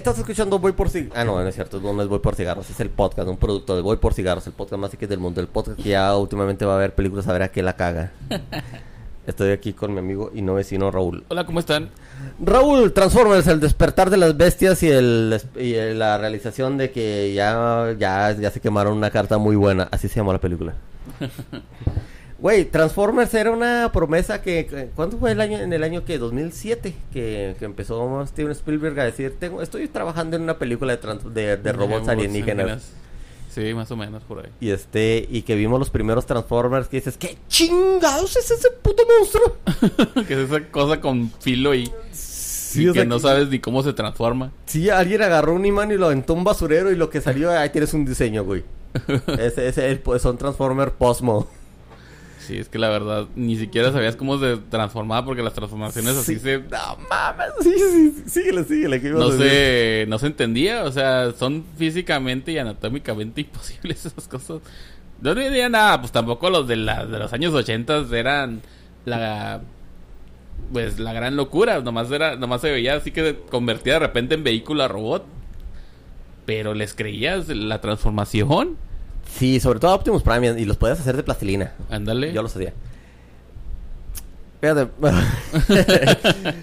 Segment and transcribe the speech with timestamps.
[0.00, 1.18] Estás escuchando Voy por Cigarros.
[1.18, 1.78] Ah, no, no es cierto.
[1.78, 2.70] No, no es Voy por Cigarros.
[2.70, 4.46] Es el podcast, un producto de Voy por Cigarros.
[4.46, 5.42] El podcast más que del mundo.
[5.42, 8.10] El podcast que ya últimamente va a ver películas a ver a qué la caga.
[9.26, 11.24] Estoy aquí con mi amigo y no vecino Raúl.
[11.28, 11.90] Hola, ¿cómo están?
[12.42, 17.94] Raúl, Transformers, el despertar de las bestias y, el, y la realización de que ya,
[17.98, 19.86] ya, ya se quemaron una carta muy buena.
[19.90, 20.72] Así se llamó la película.
[22.40, 24.90] Güey, Transformers era una promesa que...
[24.96, 25.58] ¿Cuándo fue el año?
[25.58, 30.36] En el año que 2007 que, que empezó Steven Spielberg a decir, tengo, estoy trabajando
[30.36, 32.92] en una película de, trans- de, de robots alienígenas.
[33.50, 34.50] Sí, más o menos por ahí.
[34.60, 39.02] Y este, y que vimos los primeros Transformers que dices, ¿qué chingados es ese puto
[39.18, 39.56] monstruo?
[40.26, 43.82] que es esa cosa con filo y, Sí, y o que no sabes ni cómo
[43.82, 44.52] se transforma.
[44.66, 47.70] Sí, alguien agarró un imán y lo aventó un basurero y lo que salió, ahí
[47.70, 48.62] tienes un diseño, güey.
[49.38, 51.48] ese, ese, el- son Transformer Posmo.
[52.50, 56.34] Sí, es que la verdad ni siquiera sabías cómo se transformaba porque las transformaciones así
[56.34, 56.40] Sí.
[56.40, 56.58] se...
[56.58, 59.00] No mames, sí, sí, sí, síguele, síguele.
[59.00, 64.26] ¿qué ibas No se, no se entendía, o sea, son físicamente y anatómicamente imposibles esas
[64.26, 64.58] cosas.
[65.20, 68.62] No entendía nada, pues tampoco los de, la, de los años 80 eran
[69.04, 69.60] la
[70.72, 74.34] pues la gran locura, nomás era nomás se veía así que se convertía de repente
[74.34, 75.24] en vehículo a robot.
[76.46, 78.76] Pero les creías la transformación.
[79.36, 81.72] Sí, sobre todo Optimus Prime y los podías hacer de plastilina.
[81.88, 82.32] Ándale.
[82.32, 82.72] Yo los hacía.
[84.60, 84.88] Fíjate.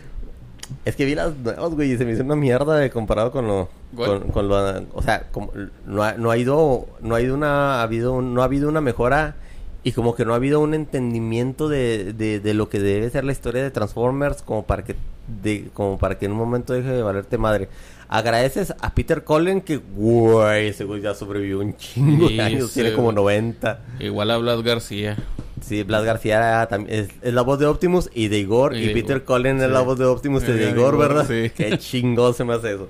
[0.86, 3.48] es que vi las nuevas, güey, y se me hizo una mierda de comparado con
[3.48, 3.70] lo.
[3.96, 4.58] Con, con lo.
[4.94, 5.52] O sea, como-
[5.86, 6.88] no, ha, no ha ido.
[7.02, 7.80] No ha ido una.
[7.80, 9.36] Ha habido, un- no ha habido una mejora.
[9.84, 13.24] Y como que no ha habido un entendimiento de, de, de lo que debe ser
[13.24, 14.42] la historia de Transformers.
[14.44, 14.96] Como para que.
[15.42, 17.70] De, como para que en un momento deje de valerte madre.
[18.10, 22.72] Agradeces a Peter Cullen que, güey, ese güey ya sobrevivió un chingo de años.
[22.74, 23.42] Tiene como güey.
[23.42, 23.82] 90.
[24.00, 25.18] Igual a Blas García.
[25.62, 28.76] Sí, Blas García es, es la voz de Optimus y de Igor.
[28.78, 29.26] Y Y, de Peter Igor.
[29.26, 31.28] Cullen es la voz de Optimus y Eh, de de Igor, Igor, ¿verdad?
[31.28, 31.50] sí.
[31.56, 32.88] Qué chingón se me hace eso.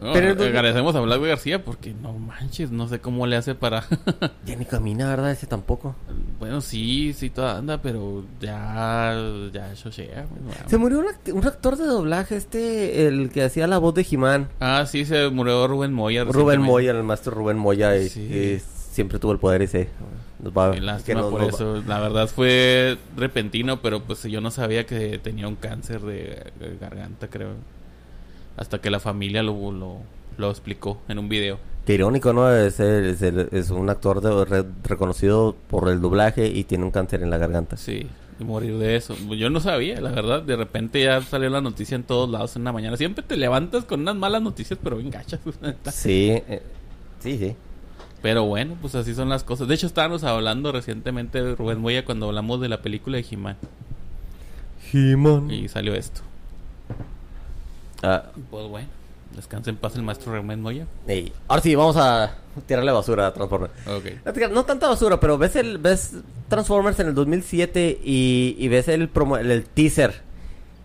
[0.00, 3.54] No, Pero entonces- agradecemos a Blas García porque no manches, no sé cómo le hace
[3.54, 3.84] para...
[4.46, 5.30] Ya ni camina, ¿verdad?
[5.30, 5.94] Ese tampoco.
[6.38, 9.14] Bueno, sí, sí, toda anda, pero ya,
[9.52, 10.26] ya chochea.
[10.28, 10.54] güey, wow.
[10.68, 14.06] Se murió un, act- un actor de doblaje, este, el que hacía la voz de
[14.10, 14.48] He-Man.
[14.60, 16.24] Ah, sí, se murió Rubén Moya.
[16.24, 16.60] Rubén.
[16.60, 18.20] Moya, el maestro Rubén Moya, y, Sí.
[18.20, 18.58] y
[18.92, 19.88] siempre tuvo el poder ese.
[20.42, 21.82] Nos va- lástima nos- por nos va- eso.
[21.86, 26.76] La verdad fue repentino, pero pues yo no sabía que tenía un cáncer de de
[26.80, 27.50] garganta, creo.
[28.56, 29.98] Hasta que la familia lo, lo,
[30.36, 31.58] lo explicó en un video.
[31.86, 32.50] Qué irónico, ¿no?
[32.54, 36.84] Es, el- es, el- es un actor de- re- reconocido por el doblaje y tiene
[36.84, 37.76] un cáncer en la garganta.
[37.76, 38.06] Sí,
[38.38, 39.16] y morir de eso.
[39.36, 40.42] Yo no sabía, la verdad.
[40.42, 42.96] De repente ya salió la noticia en todos lados en la mañana.
[42.96, 45.40] Siempre te levantas con unas malas noticias, pero bien gachas.
[45.92, 46.62] Sí, eh,
[47.20, 47.56] sí, sí.
[48.22, 49.66] Pero bueno, pues así son las cosas.
[49.66, 53.56] De hecho, estábamos hablando recientemente de Rubén Moya cuando hablamos de la película de He-Man.
[54.92, 55.50] He-Man.
[55.50, 56.20] Y salió esto.
[58.02, 58.88] Ah, Pues bueno,
[59.34, 60.86] descansa en paz el maestro Rubén Moya.
[61.06, 62.34] Ey, Ahora sí, vamos a
[62.66, 63.72] tirarle basura a Transformers.
[63.86, 64.50] Ok.
[64.52, 66.12] No tanta basura, pero ves el ves
[66.48, 70.22] Transformers en el 2007 y, y ves el, promo- el, el teaser.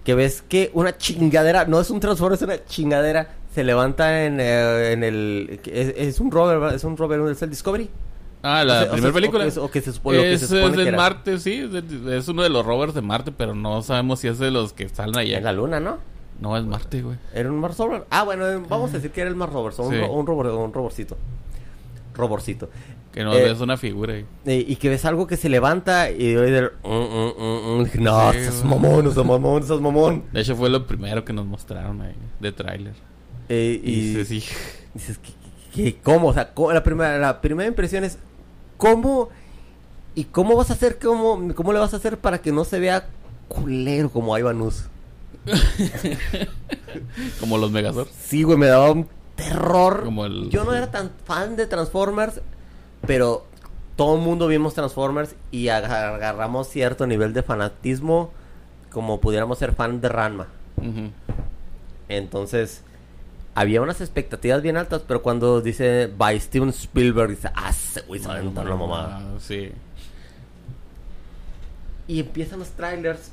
[0.04, 3.36] Que ves que una chingadera, no es un Transformers, es una chingadera.
[3.54, 5.60] Se levanta en, eh, en el...
[5.66, 7.90] Es, es un rover, es un rover, es el Discovery.
[8.44, 9.40] Ah, la O sea, primera película.
[9.40, 10.88] O que, es- o que se supone, lo que es, se supone es que de
[10.90, 10.98] era.
[10.98, 11.54] Marte, sí.
[11.56, 14.52] Es, de- es uno de los rovers de Marte, pero no sabemos si es de
[14.52, 15.40] los que salen allá.
[15.40, 15.98] En la luna, ¿no?
[16.40, 17.18] No, es Marte, güey.
[17.34, 18.06] Era un Mars Rover.
[18.10, 19.74] Ah, bueno, eh, vamos a decir que era el Mars Rover.
[19.80, 21.18] un, ro- un, robor, un roborcito.
[22.14, 22.70] Roborcito.
[23.12, 24.14] Que no Eh, es una figura.
[24.14, 24.26] ahí.
[24.46, 28.38] Eh, y que ves algo que se levanta y oye mm, mm, mm, no, Sí,
[28.40, 30.24] estás mamón, estás mamón, estás mamón.
[30.32, 32.94] De hecho, fue lo primero que nos mostraron ahí, de tráiler.
[33.50, 34.54] Eh, Y, y sí, sí.
[34.94, 35.32] dices, ¿qué,
[35.74, 36.28] qué- qué- cómo?
[36.28, 36.72] O sea, ¿cómo?
[36.72, 38.20] La, primera, la primera impresión es,
[38.78, 39.30] ¿cómo?
[40.14, 42.80] ¿Y cómo vas a hacer, cómo, cómo le vas a hacer para que no se
[42.80, 43.08] vea
[43.48, 44.84] culero como Ivanus?
[47.40, 48.08] Como los Megazord.
[48.20, 50.04] Sí, güey, me daba un terror.
[50.04, 52.42] Como el- Yo no era tan fan de Transformers,
[53.06, 53.46] pero
[53.96, 58.32] todo el mundo vimos Transformers y aga- agarramos cierto nivel de fanatismo
[58.92, 60.48] como pudiéramos ser fan de Ranma.
[62.10, 62.82] Entonces,
[63.56, 68.20] había unas expectativas bien altas, pero cuando dice by Steven Spielberg, dice, ah, ese güey
[68.22, 68.42] se la
[68.76, 69.20] mamá.
[69.20, 69.72] Ah, Sí.
[72.08, 73.32] Y empiezan los trailers.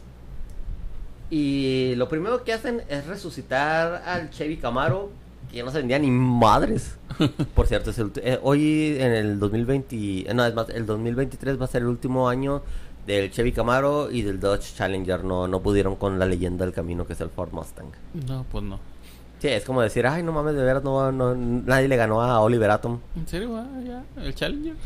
[1.36, 5.10] Y lo primero que hacen es resucitar al Chevy Camaro,
[5.50, 6.94] que ya no se vendía ni madres.
[7.56, 9.96] Por cierto, es el eh, hoy en el 2020,
[10.30, 12.62] eh, no, es más, el 2023 va a ser el último año
[13.04, 15.24] del Chevy Camaro y del Dodge Challenger.
[15.24, 17.88] No, no pudieron con la leyenda del camino que es el Ford Mustang.
[18.28, 18.78] No, pues no.
[19.40, 22.38] Sí, es como decir, ay, no mames, de veras, no, no- nadie le ganó a
[22.42, 23.00] Oliver Atom.
[23.16, 23.56] ¿En serio?
[23.56, 24.04] Ah, ya.
[24.22, 24.76] El Challenger.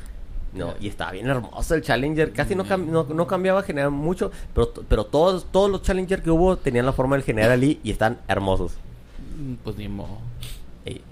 [0.55, 2.33] No, y estaba bien hermoso el Challenger.
[2.33, 6.31] Casi no, cam- no, no cambiaba general mucho, pero, pero todos, todos los Challenger que
[6.31, 8.73] hubo tenían la forma del General Lee y están hermosos.
[9.39, 10.19] Mm, Pues ni modo.
[10.85, 11.03] Ey.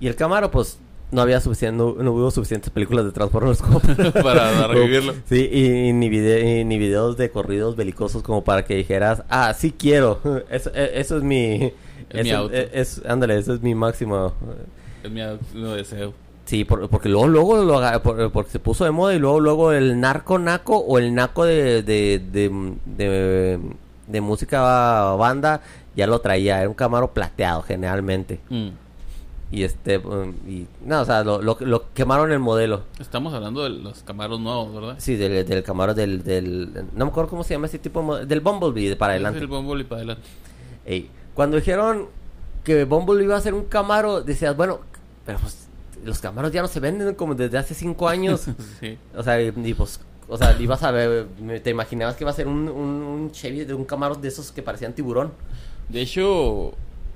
[0.00, 0.78] Y el Camaro, pues,
[1.10, 3.80] no había suficiente, no, no hubo suficientes películas de Transformers como
[4.22, 5.14] Para revivirlo.
[5.28, 9.52] Sí, y, ni, vide- y ni videos de corridos belicosos como para que dijeras, ah,
[9.54, 10.20] sí quiero.
[10.50, 11.72] Eso, e- eso es mi...
[12.10, 12.54] Es mi auto.
[12.54, 14.32] e- es- ándale, eso es mi máximo.
[15.04, 16.14] Es mi último deseo.
[16.48, 19.72] Sí, por- porque luego, luego lo por- porque se puso de moda y luego, luego
[19.72, 23.60] el narco naco o el naco de, de, de, de,
[24.06, 25.60] de música banda
[25.94, 26.60] ya lo traía.
[26.60, 28.40] Era un Camaro plateado generalmente.
[28.48, 28.68] Mm.
[29.50, 29.96] Y este,
[30.46, 32.82] y, no, o sea, lo, lo, lo quemaron el modelo.
[32.98, 34.94] Estamos hablando de los camaros nuevos, ¿verdad?
[34.98, 38.06] Sí, del, del Camaro del, del, no me acuerdo cómo se llama ese tipo de
[38.06, 39.40] mo- del Bumblebee de para Es adelante.
[39.40, 40.22] el Bumblebee para adelante.
[40.86, 42.06] Ey, cuando dijeron
[42.64, 44.80] que Bumblebee iba a ser un Camaro, decías, bueno,
[45.26, 45.67] pero pues
[46.04, 48.46] los Camaros ya no se venden como desde hace cinco años.
[48.80, 48.98] sí.
[49.14, 51.26] o sea, y, y, pues, o sea, ibas a ver,
[51.62, 54.52] te imaginabas que iba a ser un, un, un Chevy de un Camaro de esos
[54.52, 55.32] que parecían tiburón.
[55.88, 56.74] De hecho,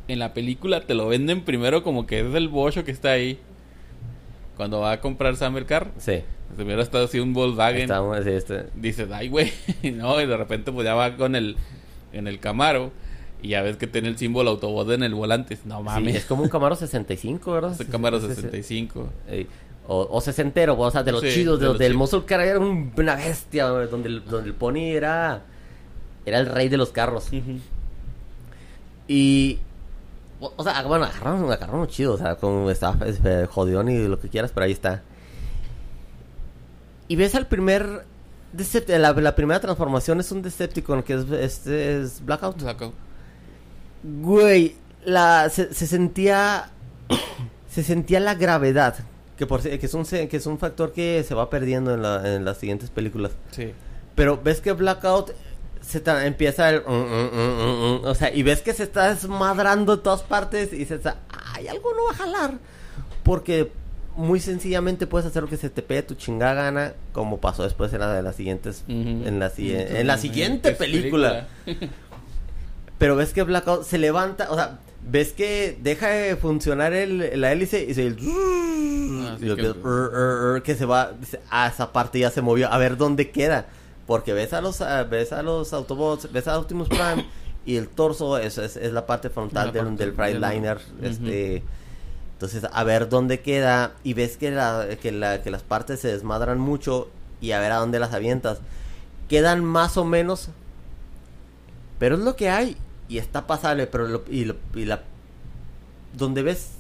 [0.08, 3.38] en la película te lo venden primero como que es el bocho que está ahí.
[4.56, 6.22] Cuando va a comprar Summer Car, Sí.
[6.56, 7.82] primero está así un Volkswagen.
[7.82, 9.52] Estábamos, sí, este, Dices, ay, güey.
[9.94, 11.56] no, y de repente pues ya va con el,
[12.12, 12.92] en el Camaro.
[13.42, 15.58] Y ya ves que tiene el símbolo Autobot en el volante.
[15.64, 16.14] No sí, mames.
[16.16, 17.72] es como un Camaro 65, ¿verdad?
[17.72, 18.40] Es el Camaro Sí, sí, sí.
[18.42, 19.08] 65.
[19.28, 19.46] Ey,
[19.88, 21.94] O, o sesentero, o sea, de los Sí, chidos, de de los del.
[21.94, 25.42] Muscle Car era un- una bestia, donde el, donde el Pony era,
[26.24, 27.26] era el rey de los carros.
[29.08, 29.58] Y,
[30.40, 34.06] o, o sea, bueno, agarraron, agarraron un chido, o sea, como estaba eh, jodión y
[34.06, 35.02] lo que quieras, pero ahí está.
[37.08, 38.04] Y ves al primer,
[38.56, 42.60] Decept- la, la primera transformación es un Decepticon, que es, este es Blackout.
[42.60, 42.92] Saco.
[44.02, 46.70] Güey, la, se, se sentía.
[47.70, 48.96] se sentía la gravedad.
[49.36, 52.02] Que, por, que, es un, se- que es un factor que se va perdiendo en,
[52.02, 53.32] la- en las siguientes películas.
[53.50, 53.72] Sí.
[54.14, 55.32] Pero ves que Blackout
[55.80, 56.82] se empieza el.
[56.82, 60.76] mm, mm, mm, o sea, y ves que se está desmadrando en todas partes y
[60.76, 61.00] dices,
[61.54, 62.54] ay, algo no va a jalar.
[63.22, 63.72] Porque
[64.14, 67.92] muy sencillamente puedes hacer lo que se te pegue tu chingada gana, como pasó después
[67.94, 68.84] en la de las siguientes.
[68.88, 71.48] En la, si- en la siguiente Es película.
[73.02, 77.50] Pero ves que Blackout se levanta, o sea, ves que deja de funcionar el, la
[77.50, 78.06] hélice y se...
[78.08, 81.10] Ah, y que- ves, "Ur, ur, ur", que se va
[81.50, 83.66] a esa parte ya se movió, a ver dónde queda.
[84.06, 87.26] Porque ves a los a- ves a los Autobots, ves a Optimus Prime
[87.66, 90.76] y el torso es, es, es la parte frontal La del, parte del del- Freightliner.
[90.76, 91.04] Ujú.
[91.06, 91.62] Este,
[92.34, 96.06] entonces, a ver dónde queda y ves que, la, que, la, que las partes se
[96.08, 97.08] desmadran mucho
[97.40, 98.58] y a ver a dónde las avientas.
[99.28, 100.50] Quedan más o menos,
[101.98, 102.76] pero es lo que hay
[103.08, 105.02] y está pasable, pero lo- y, lo- y la
[106.16, 106.72] donde ves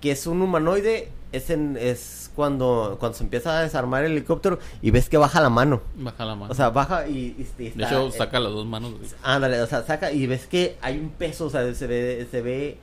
[0.00, 4.58] que es un humanoide es en es cuando cuando se empieza a desarmar el helicóptero
[4.82, 5.82] y ves que baja la mano.
[5.96, 6.52] Baja la mano.
[6.52, 8.92] O sea, baja y, y- y de está- hecho, eh, saca las dos manos.
[8.96, 9.08] güey.
[9.22, 12.42] Ándale, o sea, saca y ves que hay un peso, o sea, se ve, se
[12.42, 12.78] ve,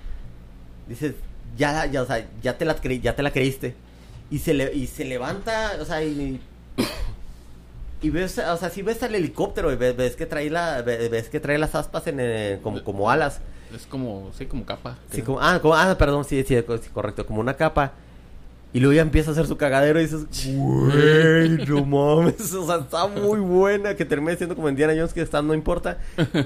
[0.88, 1.16] dices,
[1.58, 3.76] ya, ya, o sea, ya te la, ya te la creíste.
[4.32, 6.40] Y se, le, y se levanta, o sea, y,
[8.04, 11.10] y ves, o sea, si ves al helicóptero y ves, ves que trae la, ve-
[11.10, 13.40] ves que trae las aspas en, eh, como, como alas.
[13.76, 14.98] Es como, sí, como capa.
[15.10, 15.26] Sí, creo.
[15.26, 17.94] como, ah, como- ah, perdón, sí, sí, sí, correcto, como una capa.
[18.74, 20.26] Y luego ya empieza a hacer su cagadero y dices,
[20.56, 25.22] güey, no mames, o sea, está muy buena, que termine siendo como Indiana Jones, que
[25.22, 26.00] está, no importa,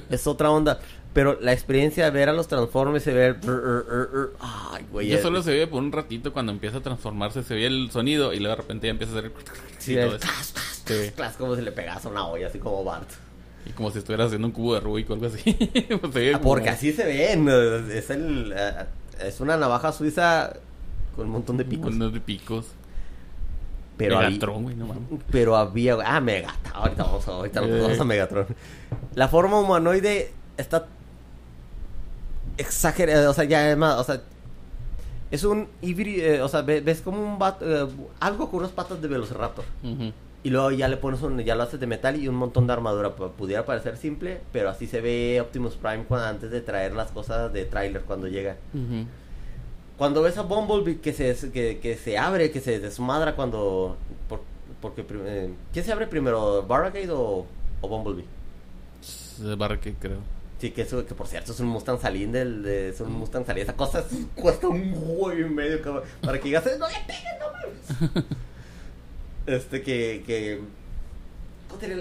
[0.09, 0.79] es otra onda.
[1.13, 4.85] Pero la experiencia de ver a los Transformers y ver, er, er, er, er, ay,
[4.91, 5.13] güey.
[5.13, 8.33] Eh, solo se ve por un ratito cuando empieza a transformarse, se ve el sonido
[8.33, 9.31] y luego de repente ya empieza a hacer...
[9.79, 9.97] sí,
[11.37, 13.09] como si le pegas a una olla, así como Bart.
[13.65, 15.43] Y como si estuvieras haciendo un cubo de Rubik o algo así.
[16.33, 18.85] Ah, Porque así se ven, es, el, eh,
[19.23, 20.53] es una navaja suiza
[21.17, 21.93] con un montón de picos.
[21.93, 22.65] Unos de picos.
[23.97, 25.03] Pero Megatron, güey, no mames.
[25.31, 25.97] Pero había.
[26.05, 26.73] Ah, Megatron.
[26.75, 27.81] Ahorita vamos a, ahorita Eh.
[27.81, 28.45] vamos a Megatron.
[29.15, 30.85] La forma humanoide está.
[32.57, 33.29] Exagerada.
[33.29, 33.95] O sea, ya además.
[33.99, 34.21] O sea.
[35.29, 36.45] Es un híbrido.
[36.45, 37.65] o sea, ve- ves como un vato.
[37.65, 39.65] eh, algo con unas patas de Velociraptor.
[40.43, 41.39] Y luego ya le pones un.
[41.39, 43.15] Ya lo haces de metal y un montón de armadura.
[43.15, 44.39] Pu- Pudiera parecer simple.
[44.53, 48.27] Pero así se ve Optimus Prime cuando, antes de traer las cosas de trailer cuando
[48.27, 48.55] llega.
[49.97, 53.97] Cuando ves a Bumblebee que se, que, que se abre, que se desmadra cuando...
[54.29, 54.41] por-
[54.81, 55.03] porque...
[55.09, 56.63] eh, ¿Quién se abre primero?
[56.63, 57.45] ¿Barricade o,
[57.81, 58.25] o Bumblebee?
[59.57, 60.17] Barricade, creo.
[60.59, 62.63] Sí, que, eso, que por cierto es un Mustang Salín del...
[62.63, 63.63] De, es un Mustang Salín.
[63.63, 67.33] Esa cosa es- cuesta un huevo y medio cabrón, para que digas, no le pegues,
[67.39, 68.25] no mames.
[69.47, 70.23] este que...
[70.25, 70.61] que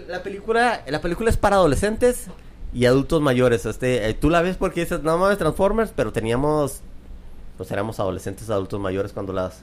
[0.08, 2.26] la película, la película es para adolescentes
[2.72, 3.66] y adultos mayores.
[3.66, 6.80] Este, eh, tú la ves porque dices, no mames, Transformers, pero teníamos,
[7.56, 9.62] pues éramos adolescentes, adultos mayores cuando las,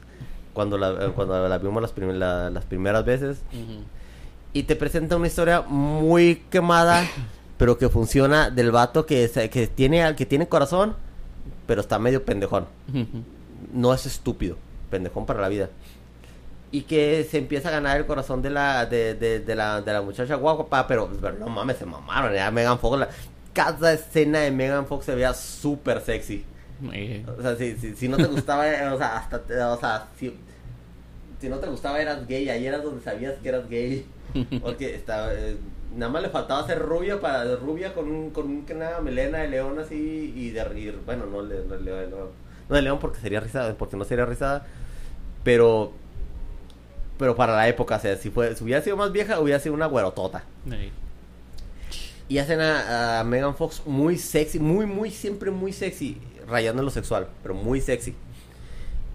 [0.54, 3.40] cuando la, eh, cuando la vimos las, prim- la- las primeras veces.
[4.54, 7.08] Y te presenta una historia muy quemada,
[7.58, 10.96] pero que funciona del vato que, que tiene, que tiene corazón,
[11.66, 12.66] pero está medio pendejón.
[13.74, 14.58] No es estúpido,
[14.92, 15.70] pendejón para la vida.
[16.72, 19.94] Y que se empieza a ganar el corazón de la, de, de, de la, de
[19.94, 22.34] la muchacha guapa, pero, pero no mames, se mamaron.
[22.34, 23.10] Ya Megan Fox, la-
[23.54, 26.44] cada escena de Megan Fox se veía súper sexy.
[26.92, 29.42] Eh, O sea, si, si, si no te gustaba, eh, o sea, hasta,
[29.74, 30.34] o sea, si,
[31.40, 34.06] si no te gustaba eras gay, ahí eras donde sabías que eras gay.
[34.62, 35.58] Porque estaba, eh,
[35.96, 39.48] nada más le faltaba ser rubia para rubia con un, con un- una melena de
[39.50, 42.10] león así y de y, bueno, no, de- no, de león,
[42.70, 44.66] no, de león porque sería rizada, porque no sería rizada,
[45.44, 45.94] pero
[47.18, 49.76] pero para la época, o sea, si fue, si hubiera sido más vieja, hubiera sido
[49.76, 50.44] una güerotota.
[50.72, 50.90] eh.
[52.28, 56.18] Y hacen a, a Megan Fox muy sexy, muy, muy, siempre muy sexy,
[56.54, 58.16] rayando en lo sexual, pero muy sexy.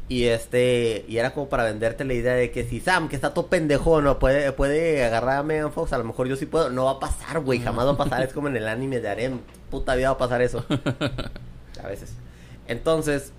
[0.09, 3.35] Y este, y era como para venderte la idea de que si Sam, que está
[3.35, 6.71] todo pendejo, no puede, puede agarrar a Megan Fox, a lo mejor yo sí puedo.
[6.71, 8.23] No va a pasar, güey, jamás va a pasar.
[8.23, 9.41] es como en el anime de Arem,
[9.71, 10.65] puta vida va a pasar eso.
[11.85, 12.15] A veces.
[12.67, 13.33] Entonces,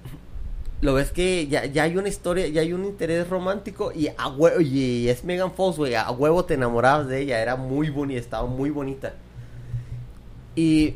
[0.82, 4.28] lo ves que ya, ya hay una historia, ya hay un interés romántico y a
[4.30, 8.20] huevo, y es Megan Fox, güey, a huevo te enamorabas de ella, era muy bonita,
[8.20, 9.14] estaba muy bonita.
[10.56, 10.96] Y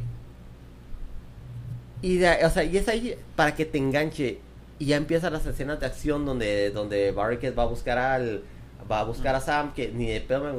[2.04, 4.40] y de- o sea, y es ahí para que te enganche.
[4.78, 8.44] Y ya empiezan las escenas de acción donde donde Barricade va a buscar al
[8.92, 10.52] va a buscar a Sam que ni de pedo me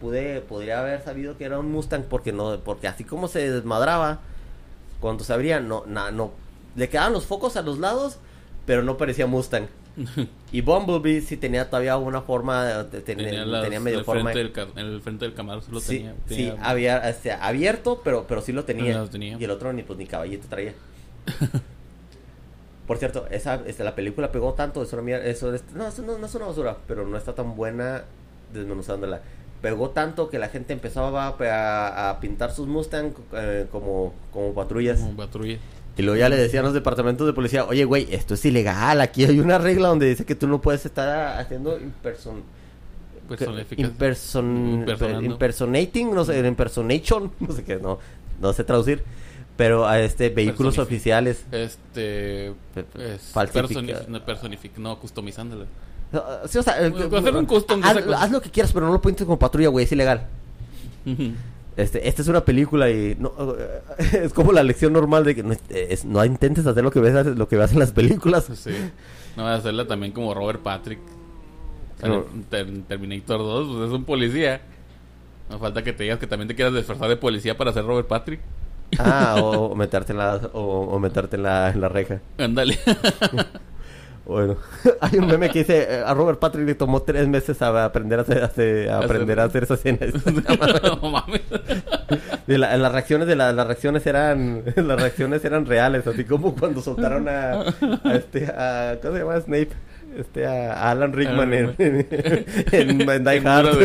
[0.00, 4.20] pude podría haber sabido que era un Mustang porque no porque así como se desmadraba
[5.00, 6.32] cuando se abría no na- no
[6.76, 8.18] le quedaban los focos a los lados
[8.66, 9.66] pero no parecía Mustang
[10.50, 14.32] y Bumblebee sí tenía todavía una forma de- tenía, Tenía, las- tenía medio el forma
[14.32, 16.14] frente del, el frente del Camaro solo sí, tenía.
[16.28, 18.98] sí, tenía- había, este, abierto, pero, pero sí lo tenía.
[18.98, 19.36] Lo tenía.
[19.38, 20.74] Y el otro ni, pues, ni caballito traía.
[22.86, 26.02] Por cierto, esa, este, la película pegó tanto, es una mierda, eso, es- no, eso
[26.02, 28.04] no, no es una basura, pero no está tan buena
[28.52, 29.22] desmenuzándola.
[29.62, 34.52] Pegó tanto que la gente empezaba a, a- a pintar sus Mustang eh, como, como
[34.52, 35.00] patrullas.
[35.00, 35.56] como patrulla.
[35.96, 39.24] Y luego ya le decían los departamentos de policía, oye, güey, esto es ilegal, aquí
[39.24, 42.42] hay una regla donde dice que tú no puedes estar haciendo imperson...
[43.86, 44.84] Imperson,
[45.24, 47.98] impersonating, no sé, impersonation, no sé qué, no,
[48.40, 49.02] no sé traducir,
[49.56, 51.44] pero a este vehículos oficiales.
[51.52, 52.48] Este.
[52.48, 55.64] Es falsifica- personi- no, personific- no, customizándola.
[56.48, 58.22] Sí, o sea, el- hacer un custom de haz, esa cosa.
[58.22, 60.26] haz lo que quieras, pero no lo pintes como patrulla, güey, es ilegal.
[61.76, 63.32] Este, esta es una película y no,
[64.12, 67.26] es como la lección normal de que no, es- no intentes hacer lo que ves
[67.26, 68.44] lo que ves en las películas.
[68.54, 68.70] sí.
[69.36, 71.00] No voy a hacerla también como Robert Patrick.
[72.50, 74.60] Ter- Terminator 2, pues es un policía.
[75.50, 78.06] No falta que te digas que también te quieras disfrazar de policía para ser Robert
[78.06, 78.40] Patrick.
[78.98, 82.20] Ah, o, o meterte en la o, o meterte en la, en la reja.
[82.38, 82.78] Ándale.
[84.26, 84.56] Bueno,
[85.00, 88.18] hay un meme que dice eh, a Robert Patrick le tomó tres meses a aprender
[88.18, 89.98] a hacer, a hacer- a aprender a hacer esa escena.
[91.02, 91.42] no mames.
[92.46, 96.80] La- las reacciones de la- las reacciones eran las reacciones eran reales, así como cuando
[96.82, 97.62] soltaron a,
[98.04, 99.70] a este a ¿cómo se llama Snape?
[100.16, 103.78] Este a, Alan Rickman en, en, en Die Hard.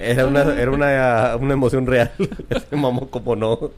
[0.00, 2.10] Era una era una, una emoción real.
[2.50, 3.70] Ese mamó como no.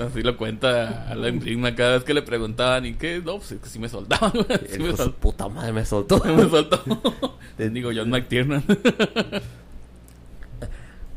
[0.00, 2.86] Así lo cuenta Alan Rickman cada vez que le preguntaban.
[2.86, 3.20] ¿Y qué?
[3.24, 4.32] No, pues es que sí me soltaban.
[4.70, 5.12] Sí me soltaban.
[5.14, 6.22] puta madre me soltó.
[6.24, 6.82] Me soltó.
[7.58, 8.62] Digo, John McTiernan.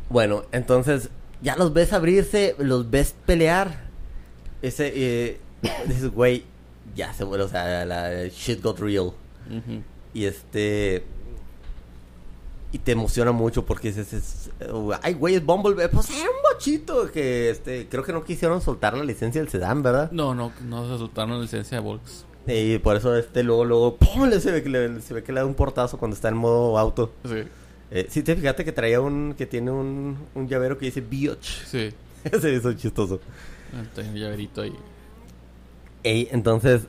[0.10, 1.10] Bueno, entonces
[1.41, 3.89] ya los ves abrirse, los ves pelear.
[4.62, 5.39] Ese, eh,
[5.88, 6.44] dices, güey,
[6.96, 9.13] ya se vuelve, o sea, la shit got real.
[9.50, 9.84] Ujú.
[10.13, 11.03] Y este.
[12.74, 14.50] Y te emociona mucho porque dices, es-
[15.01, 15.89] ay, güey, es Bumblebee.
[15.89, 19.84] Pues era un bochito que, este, creo que no quisieron soltar la licencia del sedán,
[19.84, 20.10] ¿verdad?
[20.12, 22.25] No, no, no se soltaron la licencia de Volks.
[22.48, 24.24] Y por eso, este, luego, luego, ¡pum!
[24.30, 26.38] Le se, ve que le, se ve que le da un portazo cuando está en
[26.38, 27.12] modo auto.
[27.25, 27.44] Sí,
[27.91, 31.65] Eh, sí, te fíjate que traía un, que tiene un, un llavero que dice Biotch.
[31.65, 31.89] sí.
[32.24, 33.20] Ese es chistoso.
[33.98, 34.74] Un llaverito ahí.
[36.03, 36.84] Ey, entonces,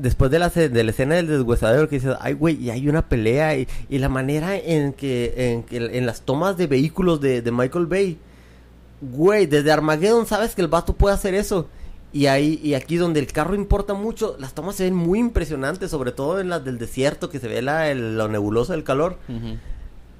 [0.00, 3.08] después de la, de la escena del deshuesadero que dices, ay, güey, y hay una
[3.08, 7.42] pelea, y, y la manera en que, en que, en las tomas de vehículos de,
[7.42, 8.18] de Michael Bay,
[9.00, 11.68] güey, desde Armageddon sabes que el vato puede hacer eso.
[12.12, 15.92] Y ahí, y aquí donde el carro importa mucho, las tomas se ven muy impresionantes,
[15.92, 19.16] sobre todo en las del desierto, que se ve la, el- lo nebuloso del calor.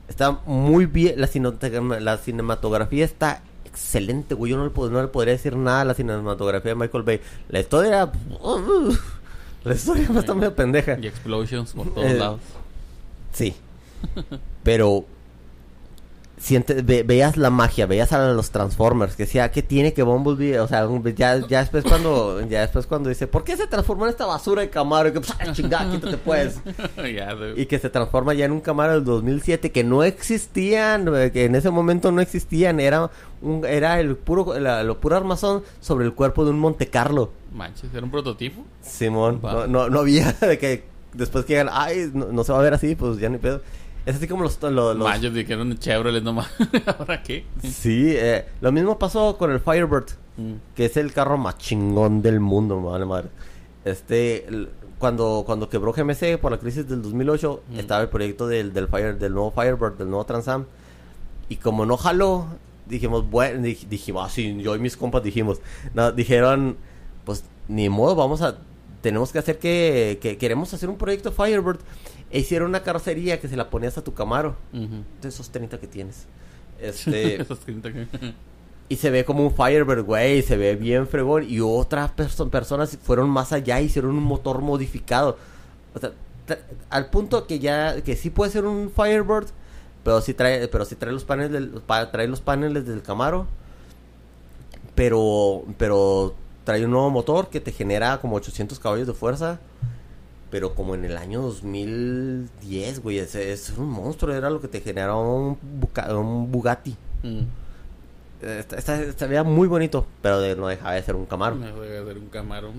[0.09, 4.53] Está muy bien, la, cinematografía- la cinematografía está excelente, güey.
[4.53, 7.21] Yo no le, no le podría decir nada a la cinematografía de Michael Bay.
[7.49, 8.11] La historia...
[9.65, 10.99] La historia está medio pendeja.
[11.01, 12.41] Y explosions por todos Eh, lados.
[13.33, 13.55] Sí.
[14.63, 15.05] Pero...
[16.43, 20.59] siente, ve- veías la magia, veías a los Transformers, que decía, ¿qué tiene que Bumblebee?
[20.59, 24.05] O sea, un- ya, ya después cuando, ya después cuando dice, ¿por qué se transformó
[24.07, 25.11] en esta basura de Camaro?
[25.11, 26.61] Y que, pues, ah, chingada, quítate pues.
[26.97, 31.31] de- Y que se transforma ya en un Camaro del 2007 que no existían, eh,
[31.31, 33.11] que en ese momento no existían, era
[33.43, 37.31] un, era el puro, la- lo puro armazón sobre el cuerpo de un Monte Carlo.
[37.53, 38.65] Manches, era un prototipo.
[38.81, 42.63] Simón, no, no había de que después que digan, ay, no, no se va a
[42.63, 43.61] ver así, pues ya ni pedo.
[44.07, 44.61] Es así como los...
[44.63, 46.49] los, los- Manches, dijeron Chevrolet nomás.
[46.99, 47.45] ¿Ahora qué?
[47.63, 50.55] Sí, eh, lo mismo pasó con el Firebird, Mm.
[50.75, 53.29] que es el carro más chingón del mundo, vale madre.
[53.85, 54.47] Este,
[54.99, 57.79] cuando, cuando quebró GMC por la crisis del 2008, Mm.
[57.79, 60.65] estaba el proyecto del, del, Fire, del nuevo Firebird, del nuevo Transam.
[61.49, 62.47] Y como no jaló,
[62.87, 65.61] dijimos, bueno, dij- dijimos, ah, sí, yo y mis compas dijimos,
[65.95, 66.77] no, dijeron,
[67.25, 68.57] pues ni modo, vamos a,
[69.03, 71.79] tenemos que hacer que, que queremos hacer un proyecto Firebird.
[72.31, 75.87] E hicieron una carrocería que se la ponías a tu Camaro, de esos 30 que
[75.87, 76.27] tienes.
[76.81, 78.07] Este, Esos que-
[78.89, 81.45] y se ve como un Firebird, güey, se ve bien fregón.
[81.49, 85.37] Y otras perso- personas fueron más allá, hicieron un motor modificado.
[85.95, 86.13] O sea,
[86.89, 89.49] al punto que ya, que sí puede ser un Firebird,
[90.03, 93.47] pero sí trae, pero sí trae los paneles, del, trae los paneles del Camaro.
[94.95, 99.59] Pero, pero trae un nuevo motor que te genera como 800 caballos de fuerza.
[100.51, 104.81] Pero como en el año 2010, güey, es, es un monstruo, era lo que te
[104.81, 105.57] generaba un,
[106.11, 106.97] un Bugatti.
[107.23, 107.43] Mm.
[108.43, 111.57] Esta- esta- se veía muy bonito, pero de- no dejaba de ser un Camaro.
[111.57, 112.73] Me voy a hacer un camarón.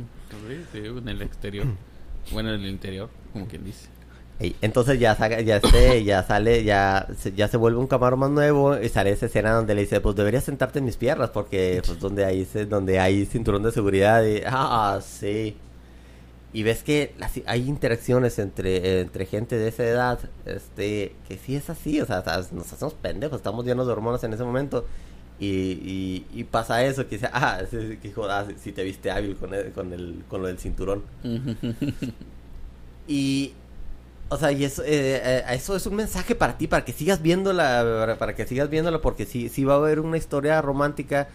[0.49, 1.67] Sí, sí, en el exterior.
[2.31, 3.87] Bueno, en el interior, como quien dice.
[4.61, 5.61] Entonces ya ya
[6.03, 9.51] ya sale, ya se, ya se vuelve un Camaro más nuevo y sale esa escena
[9.53, 13.25] donde le dice, pues deberías sentarte en mis piernas porque pues donde hay donde hay
[13.25, 15.55] cinturón de seguridad y ah sí.
[16.53, 21.55] Y ves que las- hay interacciones entre, entre gente de esa edad, este, que sí
[21.55, 24.85] es así, o sea, nos hacemos pendejos, estamos llenos de hormonas en ese momento.
[25.39, 29.09] Y, y, y pasa eso, que dice, ah, sí, que ah, si, si te viste
[29.11, 31.03] hábil con el, con el, con lo del cinturón.
[33.07, 33.53] Y,
[34.31, 37.21] o sea, y eso, eh, eh, eso es un mensaje para ti, para que sigas
[37.21, 41.27] viéndola, para, que sigas viéndola, porque sí, sí va a haber una historia romántica,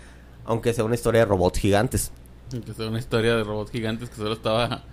[0.47, 2.11] aunque sea una historia de robots gigantes.
[2.51, 4.85] que es una historia de robots gigantes que solo estaba.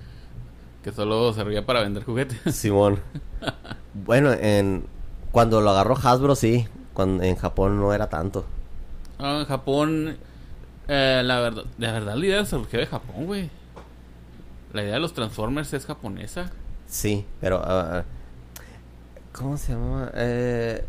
[0.83, 2.37] que solo servía para vender juguetes.
[2.53, 2.99] Simón.
[3.93, 4.83] bueno, en
[5.31, 6.67] cuando lo agarró Hasbro, sí.
[6.93, 8.43] Cuando, en Japón no era tanto.
[9.17, 10.17] Ah, en Japón.
[10.89, 13.49] eh, la verdad, la verdad, la idea surgió de Japón, güey.
[14.73, 16.51] La idea de los Transformers es japonesa.
[16.93, 17.59] Sí, pero...
[17.65, 18.03] ah,
[19.31, 20.11] ¿Cómo se llama?
[20.13, 20.85] Eh,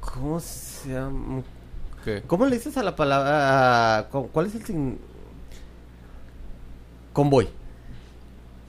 [0.00, 1.42] ¿Cómo se llama?
[2.04, 2.22] ¿Qué?
[2.26, 3.98] ¿Cómo le dices a la palabra?
[3.98, 4.98] a- cu- ¿Cuál es el.
[7.12, 7.48] Convoy.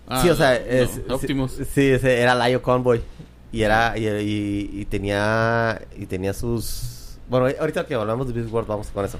[0.07, 1.53] Ah, sí, o sea, no, es, Optimus.
[1.53, 3.01] Sí, sí, ese era Layo Convoy.
[3.51, 7.17] Y era, y, y- y tenía, y tenía sus...
[7.27, 9.17] Bueno, ahorita que hablamos de Beast vamos con eso.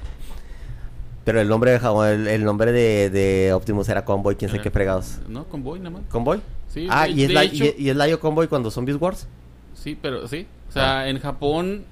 [1.28, 4.62] Pero el nombre de, el, el nombre de, de Optimus era Convoy, quién sabe Eh,
[4.62, 5.18] qué fregados.
[5.28, 6.02] No, Convoy nada más.
[6.10, 6.40] ¿Convoy?
[6.68, 9.00] Sí, ah, de- y es, la, hecho- y, y es Layo Convoy cuando son Beast
[9.02, 9.26] Wars.
[9.74, 10.46] Sí, pero sí.
[10.70, 11.08] O sea, Ah.
[11.10, 11.84] en Japón,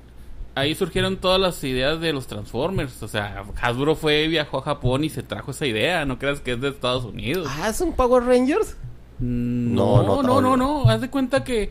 [0.54, 3.02] ahí surgieron todas las ideas de los Transformers.
[3.02, 6.06] O sea, Hasbro fue, viajó a Japón y se trajo esa idea.
[6.06, 7.46] No creas que es de Estados Unidos.
[7.60, 8.74] Ah, ¿es un Power Rangers?
[9.18, 10.84] Mm, No, No, no, no, no, no.
[10.84, 11.70] no, Haz de cuenta que.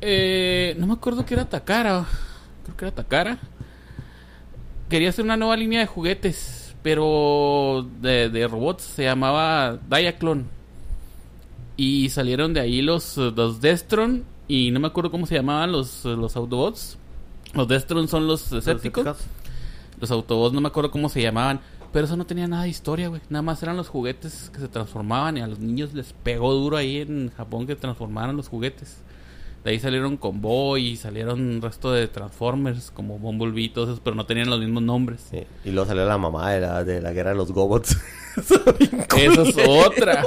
[0.00, 2.04] eh, no me acuerdo que era Takara.
[2.64, 3.38] Creo que era Takara.
[4.88, 6.65] Quería hacer una nueva línea de juguetes.
[6.86, 8.84] Pero de, de robots.
[8.84, 10.44] Se llamaba Diaclone.
[11.76, 14.22] Y salieron de ahí los, eh, los Destron.
[14.46, 16.96] Y no me acuerdo cómo se llamaban los, eh, los Autobots.
[17.54, 19.04] Los Destron son los escépticos.
[19.98, 21.58] Los Autobots no me acuerdo cómo se llamaban.
[21.92, 23.20] Pero eso no tenía nada de historia, güey.
[23.30, 25.38] Nada más eran los juguetes que se transformaban.
[25.38, 28.98] Y a los niños les pegó duro ahí en Japón que transformaran los juguetes.
[29.66, 33.98] De ahí salieron Convoy y salieron un resto de Transformers como Bumblebee y todos esos,
[34.00, 35.26] pero no tenían los mismos nombres.
[35.28, 37.98] Sí, Y luego salió la mamá de la, de la guerra de los Gobots.
[38.36, 40.24] Eso es otra.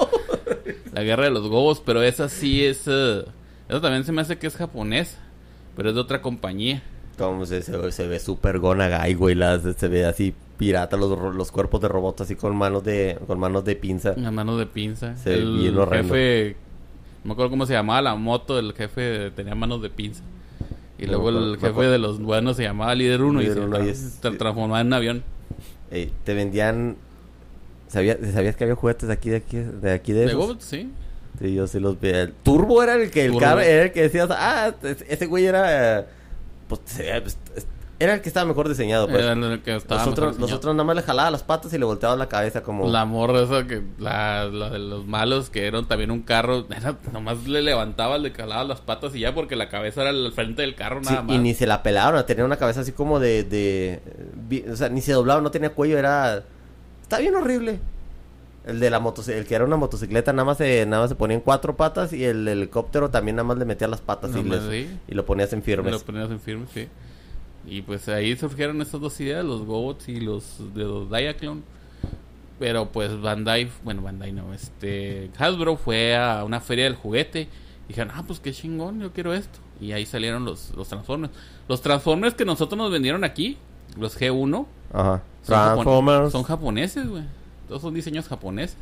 [0.91, 2.81] La guerra de los gobos, pero esa sí es...
[2.87, 3.23] eh,
[3.69, 5.17] eso también se me hace que es japonés,
[5.77, 6.83] pero es de otra compañía.
[7.17, 9.35] Como se, se, ve súper Gonagai, güey.
[9.35, 13.39] Las, se ve así pirata los, los cuerpos de robots así con manos de con
[13.39, 14.15] manos de pinza.
[14.17, 15.15] Una mano de pinza.
[15.15, 16.13] Se ve el bien horrendo.
[16.13, 16.68] jefe...
[17.23, 20.23] No me acuerdo cómo se llamaba la moto, el jefe tenía manos de pinza.
[20.97, 23.85] Y No luego el jefe de los buenos se llamaba Líder 1 y se tra-
[23.85, 25.23] es- transformaba en avión.
[25.91, 26.97] Eh, te vendían...
[27.87, 30.57] ¿Sabías, ¿Sabías que había juguetes de aquí, de aquí, de aquí de De esos?
[30.59, 30.89] Sí.
[31.41, 32.21] Sí, yo sí los veía.
[32.21, 35.99] El Turbo era el que era el que decías, ah, ese ese güey era...
[36.01, 36.05] eh,
[36.67, 37.37] pues,
[38.01, 39.21] Era el que estaba mejor diseñado, pues.
[39.21, 40.57] Era el que estaba los, mejor otros, los diseñado.
[40.57, 42.87] otros nada más le jalaba las patas y le volteaba la cabeza como...
[42.89, 43.83] La morra esa que...
[43.99, 46.65] La, la de los malos que eran también un carro...
[46.75, 50.31] Era, nomás le levantaba, le calaba las patas y ya porque la cabeza era el
[50.31, 51.35] frente del carro Sí, nada más.
[51.35, 54.69] y ni se la pelaron, tenía una cabeza así como de, de...
[54.71, 56.43] O sea, ni se doblaba, no tenía cuello, era...
[57.01, 57.79] Está bien horrible.
[58.65, 61.15] El de la motocicleta, el que era una motocicleta nada más se, nada más se
[61.15, 64.43] ponía en cuatro patas y el helicóptero también nada más le metía las patas y,
[64.43, 65.91] No les- y lo ponías en firmes.
[65.91, 66.87] Lo ponías en firme, sí.
[67.67, 71.61] Y pues ahí surgieron estas dos ideas, los Gobots y los de los Diaclone.
[72.57, 77.43] Pero pues Bandai, bueno, Bandai no, este Hasbro fue a una feria del juguete
[77.85, 79.59] y dijeron, ah, pues qué chingón, yo quiero esto.
[79.79, 81.31] Y ahí salieron los, los Transformers.
[81.69, 83.57] Los Transformers que nosotros nos vendieron aquí,
[83.97, 85.23] los G1, Ajá.
[85.43, 86.31] son, japon- Transformers.
[86.33, 87.23] son japoneses, güey.
[87.69, 88.77] Todos son diseños japoneses.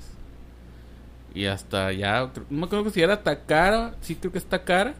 [1.35, 4.95] Y hasta ya, no me acuerdo que si era Takara, sí creo que es Takara.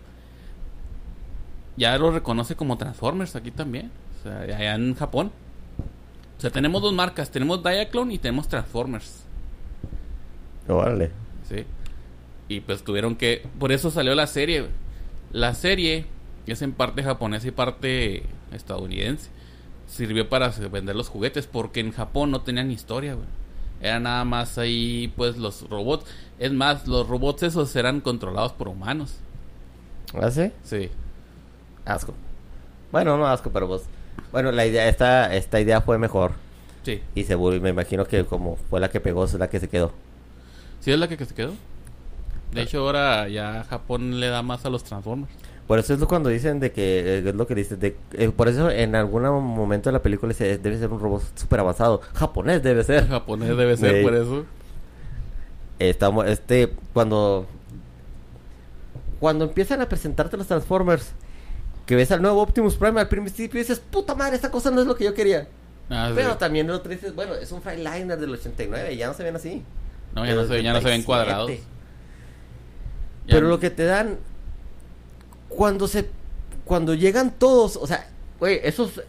[1.78, 3.92] Ya lo reconoce como Transformers aquí también.
[4.20, 5.32] O sea, allá en Japón.
[6.38, 7.30] O sea, tenemos dos marcas.
[7.30, 9.24] Tenemos Diaclone y tenemos Transformers.
[10.68, 11.12] Órale.
[11.48, 11.66] ¿Sí?
[12.50, 13.46] Y pues tuvieron que...
[13.60, 14.68] Por eso salió la serie.
[15.32, 16.06] La serie
[16.48, 19.30] es en parte japonesa y parte estadounidense.
[19.88, 23.28] Sirvió para vender los juguetes porque en Japón no tenían historia, güey.
[23.80, 26.06] Era nada más ahí, pues, los robots.
[26.40, 29.18] Es más, los robots esos eran controlados por humanos.
[30.16, 30.52] ¿Ah, sí?
[30.64, 30.90] Sí.
[31.88, 32.14] Asco.
[32.92, 33.84] Bueno, no asco, pero pues...
[34.32, 36.32] Bueno, la idea, esta, esta idea fue mejor.
[36.84, 37.02] Sí.
[37.16, 39.68] Y se vol- me imagino que como fue la que pegó, es la que se
[39.70, 39.92] quedó.
[40.80, 41.54] ¿Sí es la que, que se quedó?
[42.54, 45.32] De hecho, ahora ya Japón le da más a los Transformers.
[45.68, 48.30] Por eso es lo cuando dicen de que eh, es lo que dicen de eh,
[48.30, 52.00] por eso en algún momento de la película dice debe ser un robot súper avanzado,
[52.14, 53.08] japonés debe El ser.
[53.10, 54.46] japonés debe ser por eso.
[55.78, 57.46] Estamos este cuando
[59.20, 61.12] cuando empiezan a presentarte los Transformers
[61.88, 64.86] que ves al nuevo Optimus Prime al principio dices, "Puta madre, esta cosa no es
[64.88, 65.48] lo que yo quería."
[65.90, 66.14] Ah, sí.
[66.16, 69.36] Pero también el otro dices, "Bueno, es un Freightliner del 89, ya no se ven
[69.36, 69.64] así."
[70.14, 71.06] No, ya no, se, ya no se ven 87.
[71.06, 71.50] cuadrados.
[71.52, 74.18] Ya- Pero lo que te dan
[75.50, 76.10] cuando se
[76.66, 79.02] cuando llegan todos, o sea, güey, esos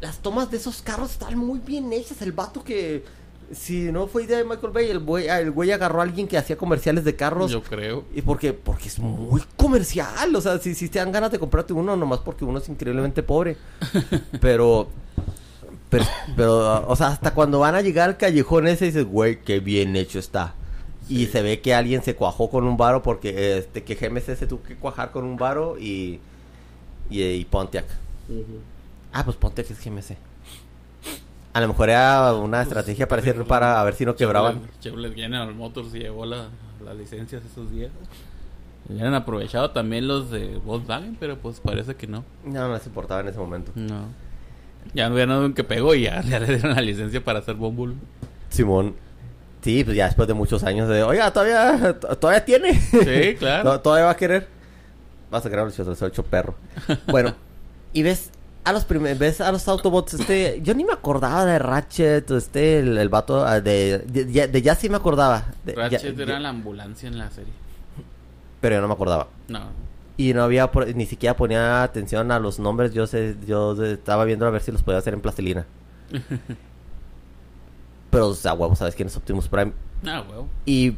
[0.00, 2.20] las tomas de esos carros están muy bien hechas.
[2.22, 3.04] El vato que
[3.54, 6.36] si no fue idea de Michael Bay, el güey, el güey agarró a alguien que
[6.38, 8.04] hacía comerciales de carros Yo creo.
[8.14, 11.72] y porque porque es muy comercial, o sea, si, si te dan ganas de comprarte
[11.72, 13.56] uno nomás porque uno es increíblemente pobre.
[14.40, 14.88] Pero
[15.90, 16.04] pero,
[16.36, 19.94] pero, o sea, hasta cuando van a llegar al callejón ese dices, güey, qué bien
[19.94, 20.54] hecho está.
[21.08, 24.46] Y se ve que alguien se cuajó con un varo porque este que GMC se
[24.48, 26.18] tuvo que cuajar con un varo y
[27.10, 27.84] y, y Pontiac.
[29.12, 30.16] Ah, pues Pontiac es GMC.
[31.54, 34.60] A lo mejor era una estrategia para decir para a ver si no quebraban.
[34.80, 36.48] Chevrolet, General Motors llevó la-
[36.84, 37.90] las licencias esos días.
[38.88, 42.22] Y han aprovechado también los de Volkswagen, pero pues parece que no.
[42.44, 43.72] No, no les importaba en ese momento.
[43.74, 44.08] No.
[44.92, 47.94] Ya no vieron que pegó y ya, ya le dieron la licencia para hacer Bumble.
[48.50, 48.94] Simón.
[49.62, 52.74] Sí, pues ya después de muchos años de, oiga, todavía, todavía tiene.
[52.78, 53.70] Sí, claro.
[53.70, 54.46] To- Todavía va a querer.
[55.30, 56.54] Vas a crear el hecho perro.
[57.06, 57.32] Bueno,
[57.94, 58.30] y ves
[58.64, 62.78] a los primeros, ves a los Autobots, este, yo ni me acordaba de Ratchet, este,
[62.78, 65.44] el, el vato ah, de, de, de- de ya sí me acordaba.
[65.66, 67.52] Ya- Ratchet ya- era la ambulancia en la serie.
[68.60, 69.28] Pero yo no me acordaba.
[69.48, 69.60] No.
[70.16, 74.46] Y no había, ni siquiera ponía atención a los nombres, yo sé, yo estaba viendo
[74.46, 75.66] a ver si los podía hacer en plastilina.
[78.10, 79.72] Pero, o sea, huevo, ¿sabes quién es Optimus Prime?
[80.06, 80.48] Ah, huevo.
[80.64, 80.96] Y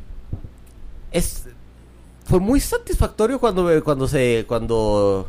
[1.10, 1.46] es
[2.24, 5.28] fue muy satisfactorio cuando cuando se cuando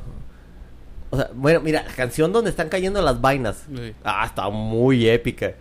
[1.10, 3.64] o sea, bueno, mira, la canción donde están cayendo las vainas.
[3.74, 3.94] Sí.
[4.04, 5.54] Ah, está muy épica.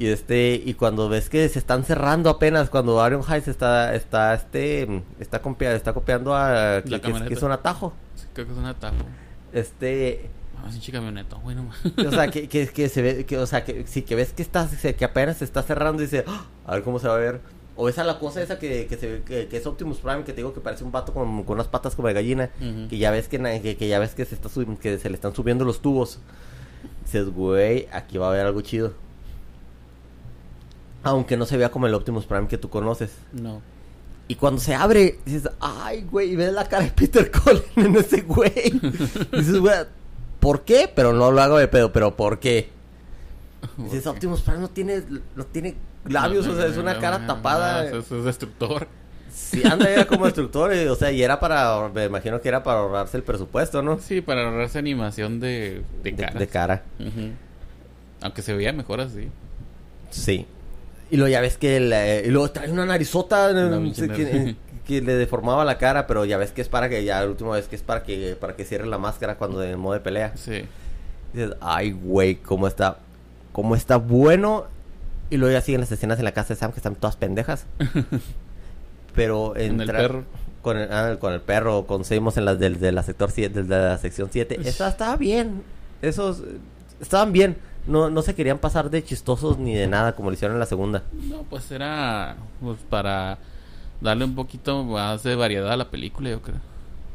[0.00, 4.32] Y este y cuando ves que se están cerrando apenas cuando Arion Heights está está
[4.34, 7.28] este está copia- está copiando a que, que es, camioneta.
[7.28, 7.92] que es un atajo.
[8.32, 8.94] Creo que es un atajo.
[9.52, 12.06] Este Ah, sí, camioneta, güey, no mames.
[12.06, 14.42] o sea, que, que, que se ve, que, o sea, que sí, que ves que
[14.42, 17.18] está, que apenas se está cerrando y dice, "Ah, a ver cómo se va a
[17.18, 17.40] ver.
[17.80, 20.32] O ves a la cosa esa que, que se que, que es Optimus Prime, que
[20.32, 22.50] te digo que parece un vato con, con unas patas como de gallina,
[22.90, 24.48] que ya ves que, que, que ya ves que se está
[24.80, 26.18] que se le están subiendo los tubos.
[27.04, 28.94] Dices, güey, aquí va a haber algo chido.
[31.04, 33.12] Aunque no se vea como el Optimus Prime que tú conoces.
[33.32, 33.62] No.
[34.26, 37.94] Y cuando se abre, dices, ay, güey, y ves la cara de Peter Cullen en
[37.94, 38.72] ese güey.
[39.32, 39.86] dices, güey,
[40.40, 40.90] ¿por qué?
[40.92, 42.70] Pero no lo hago de pedo, pero ¿por qué?
[43.76, 45.02] Dices, Optimus Prime no tiene,
[45.36, 45.76] no tiene
[46.10, 47.84] labios, o sea, es una cara tapada.
[47.86, 48.86] Es, es destructor.
[49.30, 52.62] Sí, anda, era como destructor, y, o sea, y era para, me imagino que era
[52.62, 53.98] para ahorrarse el presupuesto, ¿no?
[54.00, 56.38] Sí, para ahorrarse animación de, de De, cara.
[56.38, 56.82] de cara.
[58.20, 59.28] Aunque se veía mejor así.
[60.10, 60.46] Sí.
[61.10, 64.56] Y luego ya ves que la- y luego trae una narizota no sé, que, nariz.
[64.86, 67.52] que le deformaba la cara, pero ya ves que es para que, ya la última
[67.52, 70.32] vez que es para que, para que cierre la máscara cuando en modo de pelea.
[70.36, 70.64] Sí.
[71.32, 72.98] Dices, ay, güey, cómo está,
[73.52, 74.66] cómo está bueno.
[75.30, 77.66] Y luego ya siguen las escenas en la casa de Sam que están todas pendejas.
[79.14, 80.24] Pero Con el entra- perro.
[80.62, 83.68] Con el, ah, con el perro, con en las del- de, la sector 7, de
[83.76, 84.58] la sección 7.
[84.64, 85.62] Esa estaba bien.
[86.02, 86.42] Esos
[87.00, 87.56] estaban bien.
[87.86, 90.66] No, no se querían pasar de chistosos ni de nada como lo hicieron en la
[90.66, 91.04] segunda.
[91.12, 93.38] No, pues era pues, para
[94.00, 96.56] darle un poquito más de variedad a la película, yo creo.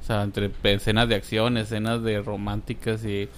[0.02, 3.30] O sea, entre escenas de acción, escenas de románticas y,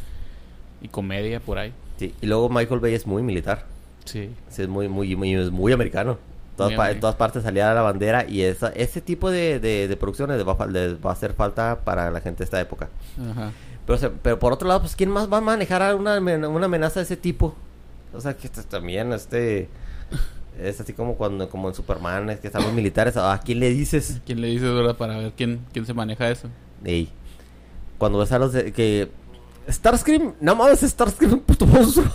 [0.81, 1.73] y comedia por ahí.
[1.97, 2.13] Sí.
[2.21, 3.65] Y luego Michael Bay es muy militar.
[4.05, 4.29] Sí.
[4.49, 6.17] Sí, es muy, muy, muy, es muy americano.
[6.55, 6.95] Todas Muy pa- americano.
[6.97, 10.47] en todas partes salía la bandera y esa, ese tipo de, de, de producciones les
[10.47, 12.87] va, a fal- les va a hacer falta para la gente de esta época.
[13.31, 13.51] Ajá.
[13.85, 17.03] Pero, pero por otro lado, pues ¿quién más va a manejar una, una amenaza de
[17.03, 17.53] ese tipo?
[18.13, 19.67] O sea, que esto también este
[20.61, 23.69] es así como cuando como en Superman, es que están los militares, ¿a quién le
[23.71, 24.21] dices?
[24.25, 26.47] ¿Quién le dice, verdad, para ver quién, quién se maneja eso?
[26.85, 27.09] Ey,
[27.97, 29.09] cuando ves a los de, que
[29.67, 32.05] Starscream, mames, Starscream es un puto monstruo.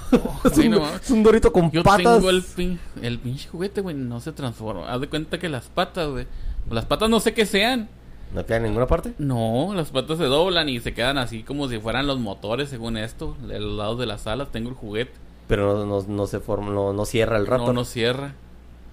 [0.45, 1.03] es, sí, un, no mames.
[1.03, 2.17] es un dorito con Yo patas.
[2.19, 4.93] tengo el, pin- el pinche juguete, güey, no se transforma.
[4.93, 6.27] Haz de cuenta que las patas, güey.
[6.71, 7.89] Las patas no sé qué sean.
[8.35, 9.13] No queda en ninguna parte.
[9.19, 12.97] No, las patas se doblan y se quedan así como si fueran los motores, según
[12.97, 13.37] esto.
[13.47, 15.13] De los lados de las alas tengo el juguete.
[15.49, 17.67] Pero no, no, no se forma, no, no cierra el rato.
[17.67, 18.35] No, no cierra.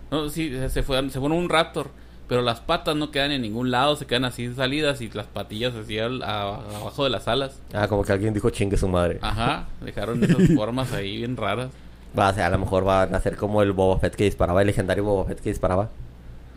[0.09, 1.91] No, sí, se fue, se fue un Raptor.
[2.27, 5.73] Pero las patas no quedan en ningún lado, se quedan así salidas y las patillas
[5.75, 7.59] así al- a- abajo de las alas.
[7.73, 9.19] Ah, como que alguien dijo chingue su madre.
[9.21, 11.69] Ajá, dejaron esas formas ahí bien raras.
[12.17, 14.61] Va a ser, a lo mejor van a ser como el Boba Fett que disparaba,
[14.61, 15.89] el legendario Boba Fett que disparaba.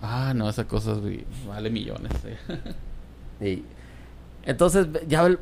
[0.03, 0.99] Ah, no, esas cosas
[1.47, 2.13] vale millones.
[2.25, 2.37] eh.
[3.43, 3.65] Y
[4.45, 5.39] entonces, ya el-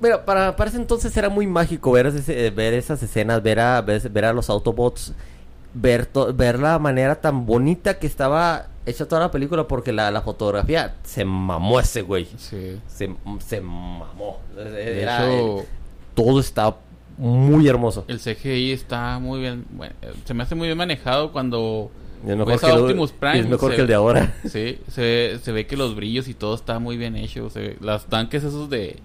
[0.00, 3.60] Mira, para, para ese entonces era muy mágico ver, ese- eh, ver esas escenas, ver
[3.60, 5.12] a, ver, ver a los Autobots,
[5.74, 10.10] ver, to- ver la manera tan bonita que estaba hecha toda la película, porque la,
[10.10, 12.26] la fotografía se mamó ese güey.
[12.36, 12.78] Sí.
[12.86, 13.10] Se,
[13.46, 14.38] se mamó.
[14.56, 15.64] De Era- hecho,
[16.14, 16.76] todo está
[17.18, 18.04] muy hermoso.
[18.08, 19.64] el CGI está muy bien.
[19.70, 21.90] Bueno, se me hace muy bien manejado cuando.
[22.26, 24.34] Es mejor, que, Optimus Prime, es mejor se- que el de ahora.
[24.46, 27.48] Sí, se, se ve que los brillos y todo está muy bien hecho.
[27.48, 28.98] Se ve- los tanques esos de.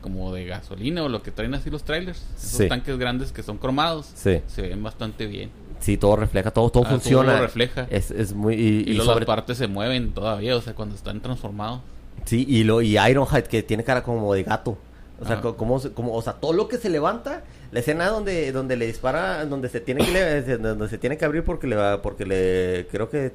[0.00, 2.20] Como de gasolina o lo que traen así los trailers.
[2.36, 2.68] Esos Sí.
[2.68, 4.10] tanques grandes que son cromados.
[4.16, 4.40] Sí.
[4.48, 5.50] Se ven bastante bien.
[5.82, 7.34] Sí, todo refleja, todo, todo Ah, todo funciona.
[7.34, 7.86] lo refleja.
[7.90, 8.54] Es, es muy...
[8.54, 11.80] Y, Y, y luego sobre- las partes se mueven todavía, o sea, cuando están transformados.
[12.24, 14.78] Sí, y, lo, y Ironhide que tiene cara como de gato.
[15.20, 15.40] O sea, Ah.
[15.42, 17.42] co- como, como, o sea, todo lo que se levanta,
[17.72, 21.44] la escena donde, donde le dispara, donde se tiene que donde se tiene que abrir
[21.44, 23.32] porque le va, porque le creo que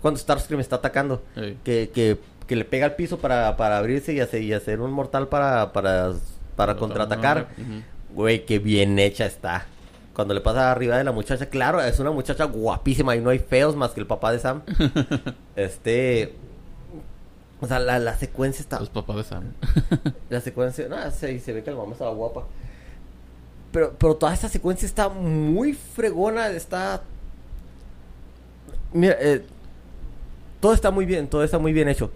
[0.00, 1.56] cuando Starscream está atacando, Sí.
[1.64, 4.90] que, que, que le pega al piso para, para abrirse y hacer, y hacer un
[4.92, 6.12] mortal para, para,
[6.56, 7.48] para contraatacar.
[8.14, 9.66] Güey, qué bien hecha está.
[10.18, 13.38] Cuando le pasa arriba de la muchacha, claro, es una muchacha guapísima y no hay
[13.38, 14.62] feos más que el papá de Sam.
[15.54, 16.34] este.
[17.60, 18.80] O sea, la, la secuencia está.
[18.80, 19.52] Los papás de Sam.
[20.28, 20.88] La secuencia.
[20.88, 22.48] No, se, se ve que la mamá estaba guapa.
[23.70, 26.48] Pero, pero toda esta secuencia está muy fregona.
[26.48, 27.00] Está.
[28.92, 29.44] Mira, eh,
[30.58, 32.10] todo está muy bien, todo está muy bien hecho.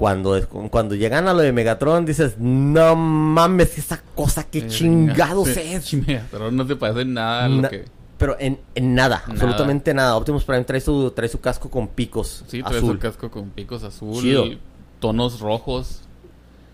[0.00, 5.48] Cuando, cuando llegan a lo de Megatron, dices, no mames, esa cosa, qué Eh, chingados
[5.58, 5.92] es.
[5.92, 7.84] Megatron no te parece nada lo que...
[8.16, 9.32] Pero en, en nada, Nada.
[9.34, 10.16] absolutamente nada.
[10.16, 12.94] Optimus Prime trae su, trae su casco con picos Sí, trae azul.
[12.94, 14.46] su casco con picos azul, Chido.
[14.46, 14.58] y
[15.00, 16.00] tonos rojos.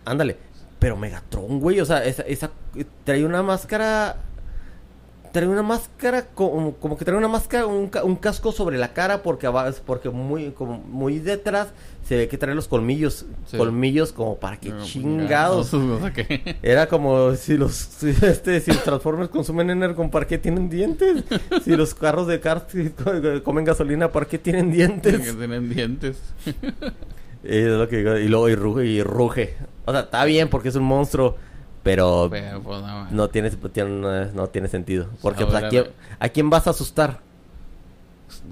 [0.05, 0.37] Ándale.
[0.79, 2.53] Pero Megatron, güey, o sea, esa, esa
[3.03, 4.19] trae una máscara.
[5.33, 9.23] Trae una máscara como, como que trae una máscara, un, un casco sobre la cara
[9.23, 9.47] porque
[9.85, 11.69] porque muy como muy detrás
[12.05, 13.57] se ve que trae los colmillos, Sí.
[13.57, 15.73] colmillos como para que No, chingados.
[15.75, 15.99] no.
[16.63, 21.25] Era como si los si, este si los Transformers consumen energón, ¿para qué tienen dientes?
[21.65, 22.65] Si los carros de cars
[23.45, 25.37] comen gasolina, ¿para qué tienen que dientes?
[25.37, 26.19] tienen dientes.
[27.43, 29.55] Es lo que digo, y luego y ruge y ruge.
[29.85, 31.37] O sea, está bien porque es un monstruo,
[31.87, 35.09] pero Pero, pues, no, no tiene, tiene- no tiene sentido.
[35.23, 35.87] Porque pues, ¿a, quién,
[36.19, 37.21] ¿a quién vas a asustar?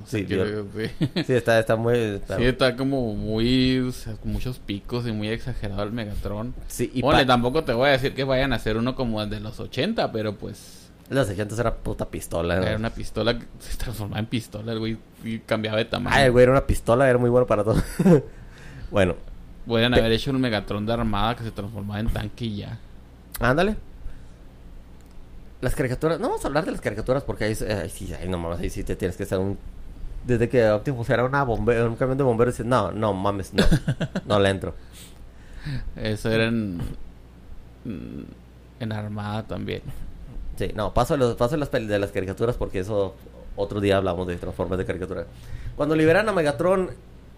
[0.00, 1.24] no sé sí, qué- yo- sí.
[1.24, 1.94] Sí, está, está muy...
[1.98, 3.78] está- Sí, está como muy...
[3.80, 6.54] o sea, con muchos picos y muy exagerado el Megatron.
[6.68, 9.20] sí, y bueno, pa- tampoco te voy a decir que vayan a hacer uno como
[9.22, 10.90] el de los 80, pero pues...
[11.10, 12.56] Los 60 era puta pistola.
[12.56, 12.62] ¿no?
[12.62, 16.16] Era una pistola que se transformaba en pistola, el güey, y cambiaba de tamaño.
[16.16, 17.82] Ay, güey, era una pistola, era muy bueno para todo.
[18.90, 19.14] bueno,
[19.66, 22.78] Podrían haber hecho un Megatron de armada que se transformaba en tanque y ya.
[23.40, 23.76] Ándale.
[25.60, 28.38] Las caricaturas, no vamos a hablar de las caricaturas porque ahí, ahí sí, ahí no
[28.38, 29.58] mames, ahí sí te tienes que hacer un...
[30.26, 33.64] Desde que Optimus era una bombe un camión de bomberos, dices, no, no mames, no,
[34.26, 34.74] no le entro.
[35.96, 36.80] Eso era en...
[38.80, 39.82] En armada también.
[40.58, 43.14] Sí, no, paso, los, paso las de las caricaturas porque eso
[43.56, 45.26] otro día hablamos de Transformers de caricatura.
[45.76, 46.90] Cuando liberan a Megatron,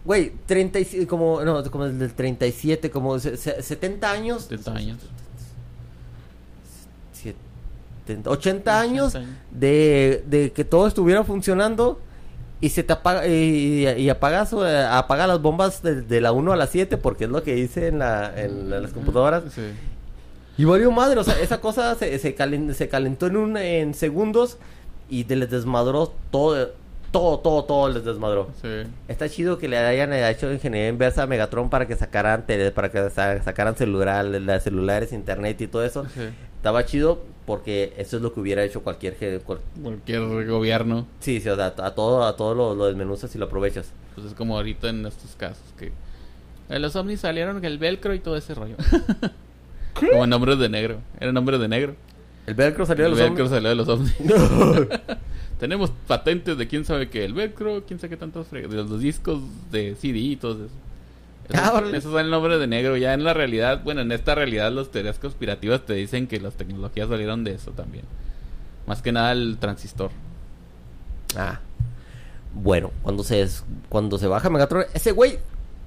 [0.05, 4.43] güey, 37, como, no, como el 37, como se- se- 70 años.
[4.45, 4.99] 70 años.
[8.07, 9.19] 70, 80 años
[9.51, 12.01] de, de que todo estuviera funcionando
[12.61, 16.57] y se te apaga y, y apagas eh, apaga las bombas de, la 1 a
[16.57, 19.45] la 7 porque es lo que hice en, la, en, las computadoras.
[19.53, 19.63] Sí.
[20.59, 24.57] Y valió madre, o sea, esa cosa se, se, calentó en un en segundos
[25.11, 26.73] y te les desmadró todo
[27.11, 28.51] todo, todo, todo les desmadró.
[28.61, 28.69] Sí.
[29.09, 33.11] Está chido que le hayan hecho ingeniería inversa a Megatron para que sacaran para que
[33.11, 34.27] sacaran celular,
[34.61, 36.07] celulares, internet y todo eso.
[36.57, 41.07] Estaba chido porque eso es lo que hubiera hecho cualquier cualquier gobierno.
[41.21, 43.93] Sí, sí, o sea, a todo a todo lo, lo desmenuzas y lo aprovechas.
[44.15, 45.93] Pues es como ahorita en estos casos que
[46.69, 48.77] eh, los ovnis salieron el velcro y todo ese rollo.
[49.95, 51.95] como nombres de negro, era nombre de negro.
[52.47, 53.31] El velcro salió de los ovnis.
[53.31, 54.15] El velcro salió de los ovnis.
[55.61, 59.41] Tenemos patentes de quién sabe qué, el velcro, quién sabe qué tantos de los discos
[59.71, 60.75] de CD y todo eso.
[61.55, 62.97] Ah, eso, es el nombre de negro.
[62.97, 66.55] Ya en la realidad, bueno, en esta realidad, las teorías conspirativas te dicen que las
[66.55, 68.05] tecnologías salieron de eso también.
[68.87, 70.11] Más que nada el transistor.
[71.37, 71.61] Ah.
[72.55, 73.47] Bueno, cuando se,
[73.89, 75.39] cuando se baja Megatron, ese güey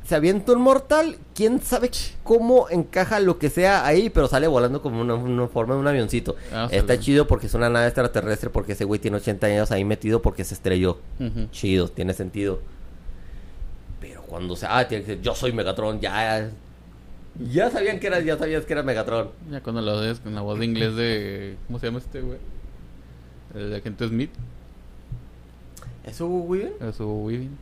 [0.10, 1.92] se avienta un mortal, quién sabe
[2.24, 6.36] cómo encaja lo que sea ahí, pero sale volando como una, forma de un avioncito.
[6.52, 9.86] Ah, Está chido porque es una nave extraterrestre, porque ese güey tiene 80 años ahí
[9.86, 10.98] metido porque se estrelló.
[11.52, 12.60] Chido, tiene sentido.
[14.30, 14.68] Cuando se...
[14.70, 16.52] Ah, tiene que decir, yo soy Megatron, ya...
[17.52, 19.30] Ya sabían que era, ya sabías que era Megatron.
[19.50, 21.58] Ya cuando lo ves con la voz de inglés de...
[21.66, 22.38] ¿Cómo se llama este güey?
[23.56, 24.32] El agente Smith.
[26.04, 26.74] ¿Es Hugo Weaving?
[26.82, 27.58] Es Hugo Weaving.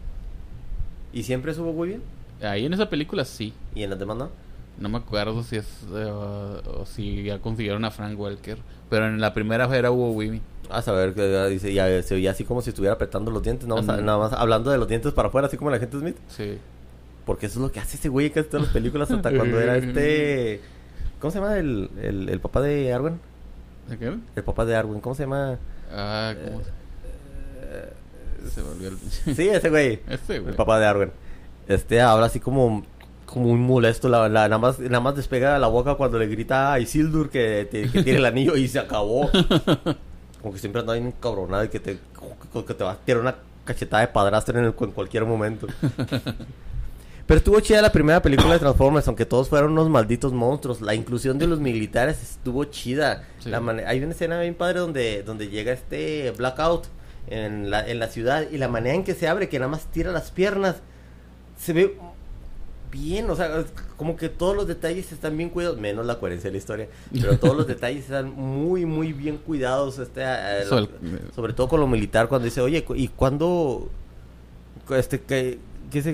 [1.13, 2.01] ¿Y siempre es Hugo Weaving?
[2.41, 3.53] Ahí en esa película sí.
[3.73, 4.29] ¿Y en las demás no?
[4.77, 8.57] No me acuerdo si es o si ya consiguieron a Frank Welker.
[8.89, 10.41] Pero en la primera era Hugo Weaving.
[10.69, 14.17] A saber, que dice, ya se oía así como si estuviera apretando los dientes, nada
[14.17, 16.17] más hablando de los dientes para afuera, así como la gente Smith.
[16.27, 16.57] Sí.
[17.25, 19.59] Porque eso es lo que hace ese güey en casi todas las películas, hasta cuando
[19.59, 20.61] era este...
[21.19, 23.19] ¿Cómo se llama el, el, el papá de Arwen?
[23.89, 24.17] ¿De qué?
[24.35, 25.57] El papá de Arwen, ¿cómo se llama?
[25.91, 27.93] Ah, ¿cómo eh,
[28.53, 28.61] se...
[28.61, 28.97] volvió el...
[29.35, 29.99] sí, ese güey.
[30.07, 30.51] Ese güey.
[30.51, 31.11] El papá de Arwen.
[31.67, 32.83] Este habla así como
[33.27, 36.79] como muy molesto, la, nada, más, nada más despega la boca cuando le grita a
[36.79, 39.29] Isildur que, que tiene el anillo y se acabó.
[40.47, 41.99] Como que siempre anda bien cabronado y que te,
[42.65, 45.67] que te va a tirar una cachetada de padrastro en, el, en cualquier momento.
[47.27, 50.79] Pero estuvo chida la primera película de Transformers, aunque todos fueron unos malditos monstruos.
[50.79, 53.27] La inclusión de los militares estuvo chida.
[53.85, 56.85] hay una escena bien padre donde, donde llega este Blackout
[57.27, 59.87] en la, en la ciudad y la manera en que se abre, que nada más
[59.87, 60.77] tira las piernas
[61.57, 61.97] se ve
[62.97, 63.63] bien, o sea,
[63.95, 67.37] como que todos los detalles están bien cuidados, menos la coherencia de la historia, pero
[67.37, 70.65] todos los detalles están muy, muy bien cuidados, este, eh,
[71.35, 73.89] sobre todo con lo militar, cuando dice, oye, ¿y cuándo,
[74.89, 75.59] este, que,
[75.91, 76.13] que se,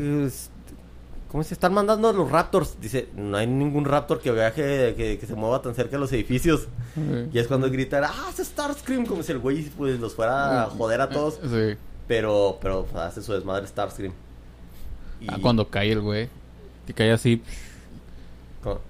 [1.31, 2.79] cómo se están mandando los Raptors?
[2.81, 6.11] Dice, no hay ningún Raptor que viaje, que, que se mueva tan cerca de los
[6.11, 6.67] edificios,
[7.31, 10.69] y es cuando gritan, ah, es Starscream, como si el güey pues los fuera a
[10.69, 11.39] joder a todos,
[12.07, 14.13] pero, pero pues, hace su desmadre Starscream.
[15.27, 16.27] Ah, cuando cae el güey.
[16.87, 17.41] Que cae así.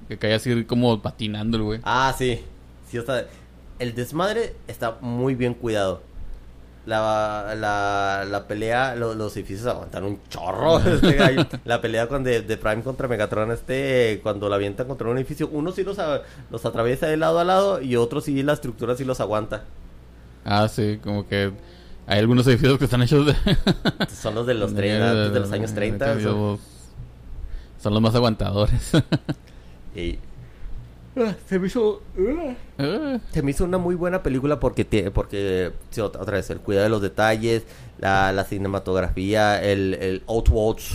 [0.07, 1.79] Que cae así como patinando el güey.
[1.83, 2.41] Ah, sí.
[2.89, 3.25] Sí, o sea,
[3.79, 6.01] el desmadre está muy bien cuidado.
[6.85, 10.79] La, la, la pelea, los edificios aguantan un chorro.
[10.85, 15.49] Este, la pelea con de, Prime contra Megatron, este, cuando la avientan contra un edificio,
[15.51, 15.97] uno sí los,
[16.51, 19.63] los atraviesa de lado a lado y otro sí la estructura sí los aguanta.
[20.45, 21.51] Ah, sí, como que
[22.05, 23.35] hay algunos edificios que están hechos de...
[24.13, 26.19] son los de los, de los años 30.
[26.21, 26.59] Son,
[27.91, 28.91] los más aguantadores.
[29.95, 30.17] y...
[31.15, 32.01] Ah, se me hizo...
[32.79, 33.19] Ah.
[33.31, 37.01] Se me hizo una muy buena película porque, porque otra vez, el cuidado de los
[37.01, 37.65] detalles,
[37.99, 40.23] la, cinematografía, el, el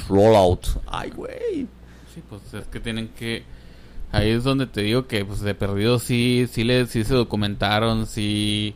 [0.09, 0.67] rollout.
[0.87, 1.67] Ay, güey.
[2.15, 3.45] Sí, pues es que tienen que...
[4.11, 8.07] Ahí es donde te digo que pues de perdido sí, sí, le, sí se documentaron,
[8.07, 8.75] sí...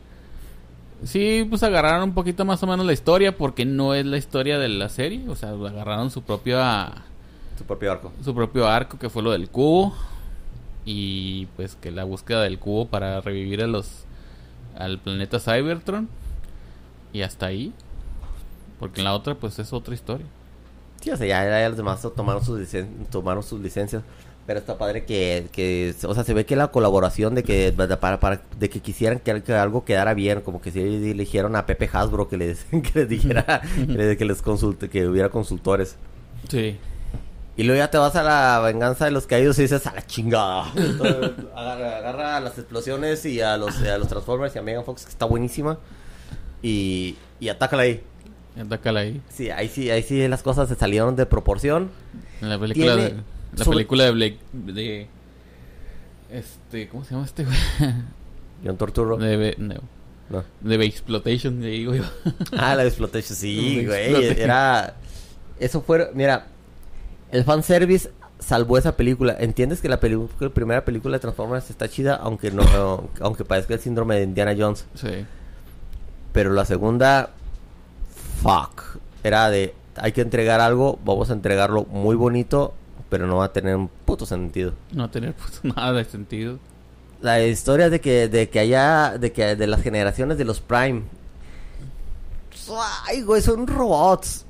[1.05, 4.59] Sí, pues agarraron un poquito más o menos la historia porque no es la historia
[4.59, 6.61] de la serie, o sea, agarraron su propio
[7.63, 8.13] su propio arco.
[8.25, 9.95] Su propio arco que fue lo del cubo
[10.85, 14.05] y pues que la búsqueda del cubo para revivir a los
[14.77, 16.09] al planeta Cybertron
[17.13, 17.73] y hasta ahí.
[18.81, 20.27] Porque en la otra pues es otra historia.
[21.01, 22.69] Sí, o sea, ya, ya los demás tomaron sus,
[23.11, 24.03] tomaron sus licencias.
[24.45, 28.19] Pero está padre que, que, o sea, se ve que la colaboración de que para,
[28.19, 32.29] para de que quisieran que, algo quedara bien, como que si eligieron a Pepe Hasbro
[32.29, 35.97] que les, que les dijera, que les, consulte, que hubiera consultores.
[36.49, 36.77] Sí.
[37.57, 40.07] Y luego ya te vas a la venganza de los caídos y dices a la
[40.07, 40.73] chingada.
[41.55, 45.11] agarra, a las explosiones y a los, a los Transformers y a Megan Fox, que
[45.11, 45.79] está buenísima.
[46.63, 48.03] Y, y atácala ahí.
[48.59, 49.21] Atácala ahí.
[49.29, 51.91] Sí, ahí sí, ahí sí las cosas se salieron de proporción.
[52.41, 53.17] En la película de
[53.57, 54.39] la película de Blake.
[54.53, 55.07] De.
[56.31, 56.89] Este.
[56.89, 57.57] ¿Cómo se llama este güey?
[58.65, 59.17] John Torturro.
[59.17, 59.75] De, no.
[60.31, 60.45] No.
[60.61, 62.05] De Exploitation, digo yo.
[62.57, 64.41] Ah, la de Exploitation, sí, güey.
[64.41, 64.95] Era.
[65.61, 66.11] Eso fue.
[66.15, 66.47] Mira,
[67.33, 69.37] el fanservice salvó esa película.
[69.39, 72.15] ¿Entiendes que la, primera película de Transformers está chida?
[72.17, 74.85] Aunque no aunque parezca el síndrome de Indiana Jones.
[74.95, 75.27] Sí.
[76.33, 77.31] Pero la segunda.
[78.43, 78.99] Fuck.
[79.25, 79.75] Era de.
[79.97, 80.99] Hay que entregar algo.
[81.05, 82.75] Vamos a entregarlo muy bonito.
[83.09, 84.73] Pero no va a tener un puto sentido.
[84.93, 86.59] No tener pues, nada de sentido.
[87.21, 91.03] La historia de que, de que haya, de que de las generaciones de los Prime.
[93.07, 94.45] Ay, güey, son robots.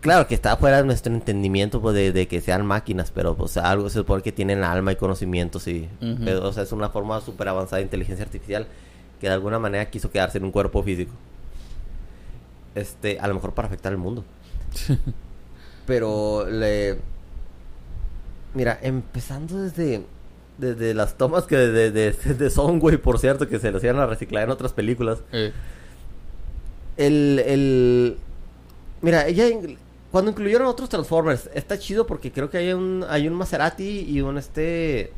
[0.00, 3.56] Claro que está fuera de nuestro entendimiento pues, de, de que sean máquinas, pero pues
[3.56, 6.18] algo se supone que tienen alma y conocimientos y, Ujú.
[6.24, 8.66] pero, o sea, es una forma súper avanzada de inteligencia artificial
[9.20, 11.12] que de alguna manera quiso quedarse en un cuerpo físico.
[12.76, 14.24] Este, a lo mejor para afectar al mundo.
[15.86, 16.98] Pero le.
[18.54, 20.04] Mira, empezando desde.
[20.58, 23.98] Desde las tomas que de, de, de Son, güey, por cierto, que se lo hacían
[23.98, 25.20] a reciclar en otras películas.
[25.32, 25.52] Eh,
[26.96, 27.42] El.
[27.44, 28.18] el
[29.02, 29.46] mira, ella.
[30.10, 34.20] Cuando incluyeron otros Transformers, está chido porque creo que hay un, hay un Maserati y
[34.22, 35.12] un este.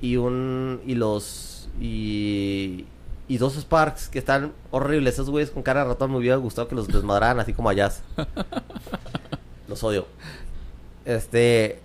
[0.00, 0.80] Y un.
[0.86, 1.68] Y los.
[1.80, 2.86] Y.
[3.28, 5.14] Y dos Sparks que están horribles.
[5.14, 7.74] Esos güeyes con cara de ratón me hubiera gustado que los desmadraran así como a
[7.74, 8.02] Jazz.
[9.68, 10.06] Los odio.
[11.04, 11.80] Este.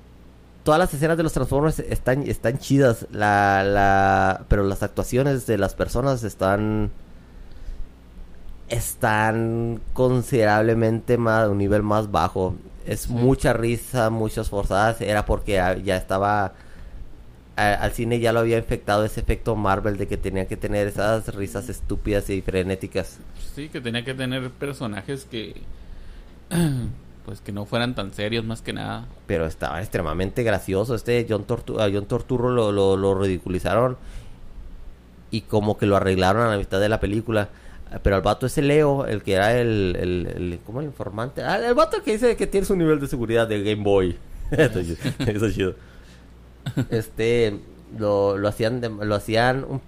[0.63, 3.05] Todas las escenas de los Transformers están, están chidas.
[3.11, 6.91] La, la, pero las actuaciones de las personas están.
[8.69, 12.55] Están considerablemente más, a un nivel más bajo.
[12.85, 13.13] Es Sí.
[13.13, 15.01] mucha risa, muchas forzadas.
[15.01, 15.53] Era porque
[15.83, 16.53] ya estaba.
[17.57, 20.87] a- al cine ya lo había infectado ese efecto Marvel de que tenía que tener
[20.87, 23.19] esas risas estúpidas y frenéticas.
[23.55, 25.61] sí, que tenía que tener personajes que.
[27.25, 29.05] Pues que no fueran tan serios, más que nada.
[29.25, 30.93] pero estaba extremadamente gracioso.
[30.93, 33.97] Este John, Tortu a John Torturro lo, lo, lo ridiculizaron
[35.31, 37.49] y como que lo arreglaron a la mitad de la película.
[38.03, 41.41] Pero el vato ese Leo, el que era el, el, el- ¿cómo el informante?
[41.43, 44.17] Ah, el vato que dice que tiene su nivel de seguridad de Game Boy.
[44.51, 45.75] Eso es chido.
[46.89, 47.59] Este,
[47.97, 49.81] lo, lo hacían, de- lo hacían, un-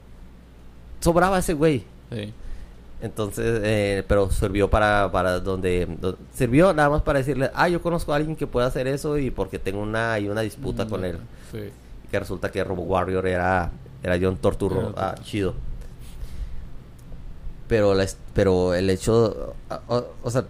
[0.99, 1.83] sobraba ese güey.
[2.11, 2.33] Sí.
[3.01, 7.81] Entonces, eh, pero sirvió para, para donde, do- sirvió nada más para decirle, ah, yo
[7.81, 11.05] conozco a alguien que puede hacer eso y porque tengo una, hay una disputa con
[11.05, 11.17] él.
[11.51, 11.69] Sí.
[12.09, 13.69] Que resulta que Robo Warrior era,
[14.01, 15.53] era John Torturro, Era ah, chido.
[17.67, 19.55] Pero, la, es- pero el hecho,
[19.89, 20.45] o, o sea,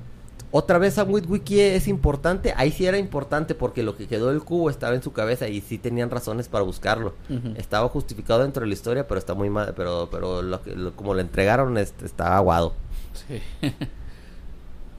[0.52, 4.42] otra vez a Wiki es importante, ahí sí era importante porque lo que quedó del
[4.44, 7.14] cubo estaba en su cabeza y sí tenían razones para buscarlo.
[7.58, 10.96] Estaba justificado dentro de la historia, pero está muy mal, pero, pero lo que- lo-
[10.96, 12.74] como lo entregaron este, está aguado.
[13.28, 13.42] Sí.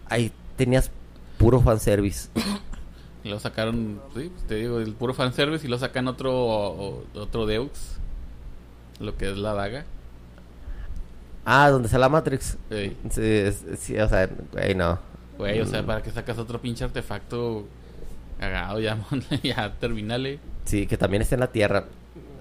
[0.08, 0.90] Ahí tenías
[1.38, 2.28] puro fanservice.
[3.24, 7.68] Lo sacaron, sí, pues, te digo, el puro fanservice y lo sacan otro otro Deux.
[9.00, 9.84] Lo que es la daga.
[11.50, 12.58] Ah, donde está la Matrix.
[12.70, 12.94] Sí.
[13.78, 14.98] Sí, o sea, güey, no.
[15.38, 15.86] Güey, o sea, Mm.
[15.86, 17.64] para que sacas otro pinche artefacto
[18.38, 18.98] cagado ya,
[19.42, 20.40] ya terminale.
[20.64, 21.84] Sí, que también está en la Tierra.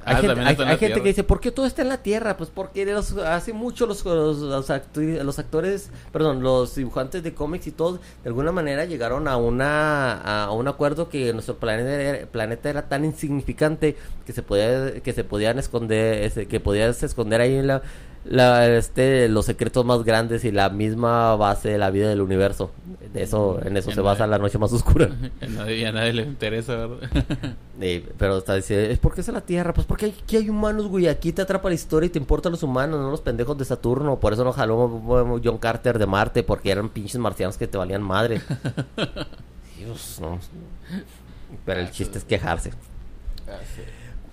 [0.03, 1.01] Hay, Ah, gente, hay- en gente Tierra.
[1.03, 2.37] que dice, ¿por qué todo está en la Tierra?
[2.37, 7.33] Pues porque los- hace mucho los, los, los actu- los actores, perdón, los dibujantes de
[7.33, 11.91] cómics y todos, de alguna manera llegaron a una a un acuerdo que nuestro planeta
[12.01, 17.41] era, planeta era tan insignificante que se podía que se podían esconder, que podías esconder
[17.41, 17.81] ahí la,
[18.29, 22.71] la, este, los secretos más grandes y la misma base de la vida del universo.
[23.13, 25.09] De eso, en eso se basa la noche más oscura.
[25.41, 27.55] A nadie, a nadie le interesa, ¿verdad?
[28.17, 29.73] Pero está diciendo, ¿es porque es la Tierra?
[29.73, 31.07] Pues porque aquí hay humanos, güey.
[31.07, 34.19] Aquí te atrapa la historia y te importan los humanos, no los pendejos de Saturno.
[34.19, 38.01] Por eso no jaló John Carter de Marte, porque eran pinches marcianos que te valían
[38.01, 38.41] madre.
[39.77, 40.39] Dios, no.
[41.65, 42.71] Pero el chiste es quejarse.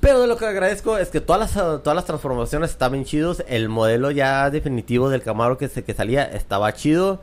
[0.05, 3.43] Pero de lo que agradezco es que todas las, todas las transformaciones estaban chidos.
[3.49, 7.23] El modelo ya definitivo del Camaro que, se, que salía estaba chido.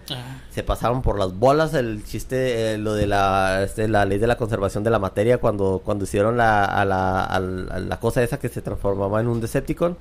[0.49, 4.25] Se pasaron por las bolas el chiste, eh, lo de la, este, la ley de
[4.25, 8.39] la conservación de la materia cuando, cuando hicieron la, a la, a la cosa esa
[8.39, 9.95] que se transformaba en un Decepticon.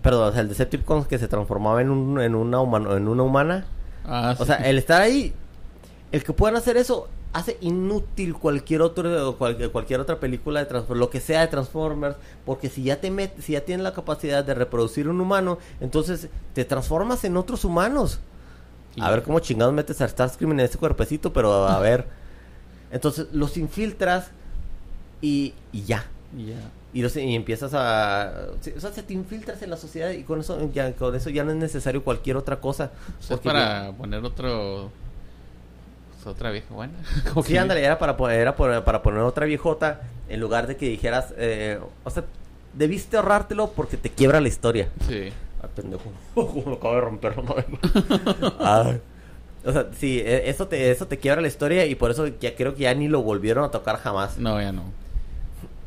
[0.00, 3.22] Perdón, o sea, el Decepticon que se transformaba en, un, en, una, humano, en una
[3.24, 3.66] humana.
[4.06, 4.46] Ah, O sí.
[4.46, 5.34] sea, el estar ahí,
[6.12, 11.00] el que puedan hacer eso, hace inútil cualquier otro cual- cualquier otra película de Transformers,
[11.00, 12.16] lo que sea de Transformers,
[12.46, 16.28] porque si ya te met- si ya tienes la capacidad de reproducir un humano, entonces
[16.54, 18.20] te transformas en otros humanos.
[19.00, 22.06] A ver cómo chingados metes a Starscream en ese cuerpecito, pero a ver.
[22.92, 24.28] Entonces los infiltras
[25.20, 26.06] y, y ya.
[26.36, 26.70] Y ya.
[26.92, 28.46] Y, los- y empiezas a...
[28.76, 31.42] o sea, se te infiltras en la sociedad y con eso ya, con eso ya
[31.42, 32.92] no es necesario cualquier otra cosa.
[33.18, 34.92] O sea, es porque para poner otro.
[36.24, 36.94] Pues, otra vieja buena.
[37.32, 40.88] Como Sí, ándale, era para, poner, era para poner otra viejota en lugar de que
[40.88, 42.24] dijeras, eh, o sea,
[42.72, 44.88] debiste ahorrártelo porque te quiebra la historia.
[45.08, 45.30] Sí.
[45.62, 46.12] Ah, pendejo.
[46.34, 47.54] Como lo acabo de romper, no
[48.60, 49.00] Ay.
[49.66, 52.54] O sea, sí, e- eso te, eso te quiebra la historia y por eso ya
[52.54, 54.38] creo que ya ni lo volvieron a tocar jamás.
[54.38, 54.82] No, ya no.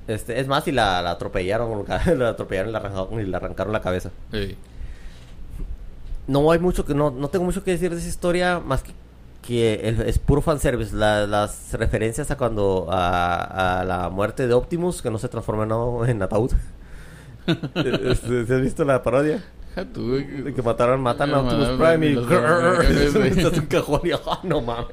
[0.08, 3.74] Este, es más, y la, la atropellaron, la atropellaron y le arrancaron, y le arrancaron
[3.74, 4.10] la cabeza.
[4.32, 4.56] Sí.
[6.28, 8.94] No hay mucho que, no, no tengo mucho que decir de esa historia, más que,
[9.42, 10.96] que el- es puro fanservice.
[10.96, 15.66] La, las referencias a cuando, a, a la muerte de Optimus, que no se transforma
[15.66, 16.52] no, en ataúd.
[17.76, 19.42] Este, ¿Sí has visto la parodia?
[19.76, 22.18] De que mataron, matan a Optimus Prime y...
[23.40, 24.12] Estás un cajón y...
[24.12, 24.88] ah, no mames.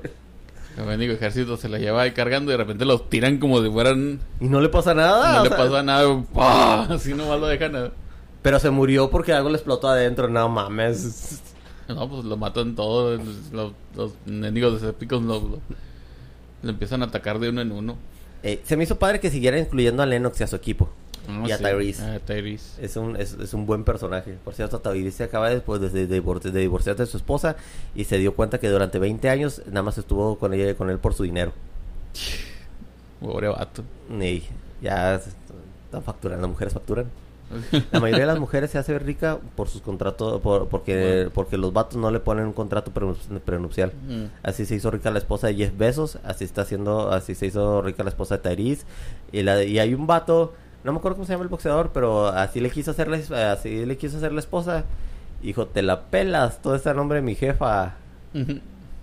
[0.77, 3.71] El mendigo ejército se la lleva ahí cargando y de repente los tiran como si
[3.71, 4.21] fueran.
[4.41, 5.39] Y no le pasa nada.
[5.39, 6.23] no le sea, pasa nada.
[6.35, 6.83] ¡pah!
[6.91, 7.75] Así nomás lo dejan.
[7.77, 7.91] a-
[8.43, 10.29] Pero se murió porque algo le explotó adentro.
[10.29, 11.41] No mames.
[11.89, 13.21] No, pues lo matan todos.
[13.53, 15.61] Los, los mendigos épicos lo, lo,
[16.63, 17.97] lo empiezan a atacar de uno en uno.
[18.43, 20.91] Eh, se me hizo padre que siguiera incluyendo a Lennox y a su equipo.
[21.47, 21.65] Y a sí.
[21.65, 22.21] Tyrese.
[22.27, 22.85] Tyrese.
[22.85, 24.37] Es un, es, es un buen personaje.
[24.45, 27.57] Por cierto, Tyrese se acaba después de, de, de divorciarse de su esposa
[27.95, 30.99] y se dio cuenta que durante 20 años nada más estuvo con ella con él
[30.99, 31.53] por su dinero.
[33.21, 33.83] Pobre vato.
[34.21, 34.43] Y
[34.83, 37.07] ya están facturando, las mujeres facturan.
[37.93, 41.31] La mayoría de las mujeres se hace rica por sus contratos, por, porque, Bueno.
[41.35, 43.93] porque los vatos no le ponen un contrato prenupci- prenupcial.
[44.09, 44.25] Mm.
[44.43, 47.83] Así se hizo rica la esposa de Jeff Bezos, así está haciendo, así se hizo
[47.83, 48.85] rica la esposa de Tyrese.
[49.31, 52.27] Y, la, y hay un vato, no me acuerdo cómo se llama el boxeador, pero
[52.29, 54.85] así le quiso hacer la, así le quiso hacer la esposa.
[55.43, 57.95] Hijo, te la pelas, todo este nombre de mi jefa.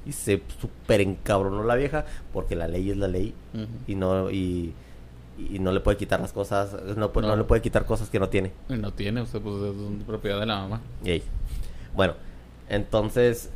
[0.05, 3.33] Y se super encabronó la vieja, porque la ley es la ley.
[3.87, 4.73] Y no, y,
[5.37, 7.35] y no le puede quitar las cosas, no, no No.
[7.35, 8.51] le puede quitar cosas que no tiene.
[8.69, 10.81] No tiene, o sea, pues es propiedad de la mamá.
[11.03, 11.23] Yay.
[11.95, 12.13] Bueno,
[12.69, 13.49] entonces,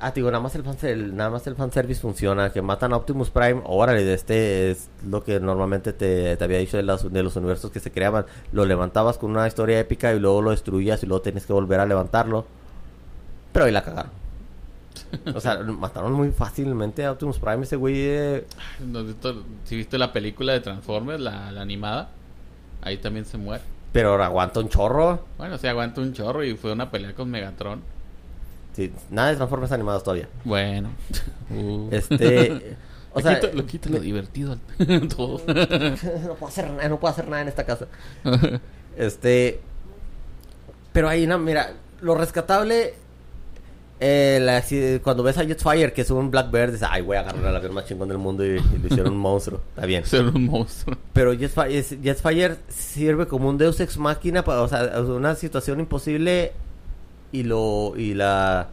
[0.00, 2.96] ah, digo, nada más el, fanser- el- nada más el fanservice funciona, que matan a
[2.96, 7.10] Optimus Prime, órale, de este es lo que normalmente te, te había dicho de, las-
[7.12, 10.50] de los universos que se creaban, lo levantabas con una historia épica y luego lo
[10.50, 12.44] destruías y luego tenías que volver a levantarlo,
[13.52, 14.10] pero ahí la cagaron.
[15.34, 18.44] O sea, mataron muy fácilmente a Optimus Prime, ese güey eh,
[18.80, 22.10] ¿No has visto- Si viste la película de Transformers, la, la animada,
[22.82, 23.62] ahí también se muere.
[23.92, 25.24] pero aguanta un chorro.
[25.38, 27.80] Bueno, se aguanta un chorro y fue una pelea con Megatron.
[28.74, 30.28] Sí, nada de Transformers animados todavía.
[30.44, 30.90] Bueno.
[31.50, 31.88] Uh.
[31.92, 32.76] Este,
[33.12, 34.56] o sea, lo quita lo divertido
[35.16, 35.40] todo.
[35.48, 37.86] no puedo hacer nada, no puedo hacer nada en esta casa.
[38.96, 39.60] Este.
[40.92, 42.94] Pero ahí, no, mira, lo rescatable.
[44.00, 44.64] Eh, la-
[45.02, 47.74] cuando ves a Jetfire, que es un Blackbird, dices, ay, voy a agarrar al avión
[47.74, 49.60] más chingón del mundo y, y lo hicieron un monstruo.
[49.74, 50.04] Está bien.
[50.06, 50.96] Ser un monstruo.
[51.12, 56.52] Pero Jetfire, sirve como un Deus Ex Máquina, para, o sea, una situación imposible
[57.32, 57.92] y lo.
[57.96, 58.68] y la.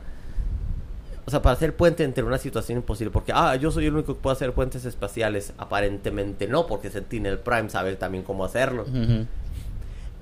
[1.26, 3.12] O sea, para hacer puente entre una situación imposible.
[3.12, 5.52] Porque, ah, yo soy el único que puede hacer puentes espaciales.
[5.58, 8.84] Aparentemente no, porque Sentinel Prime sabe también cómo hacerlo.
[8.84, 9.26] Ujú.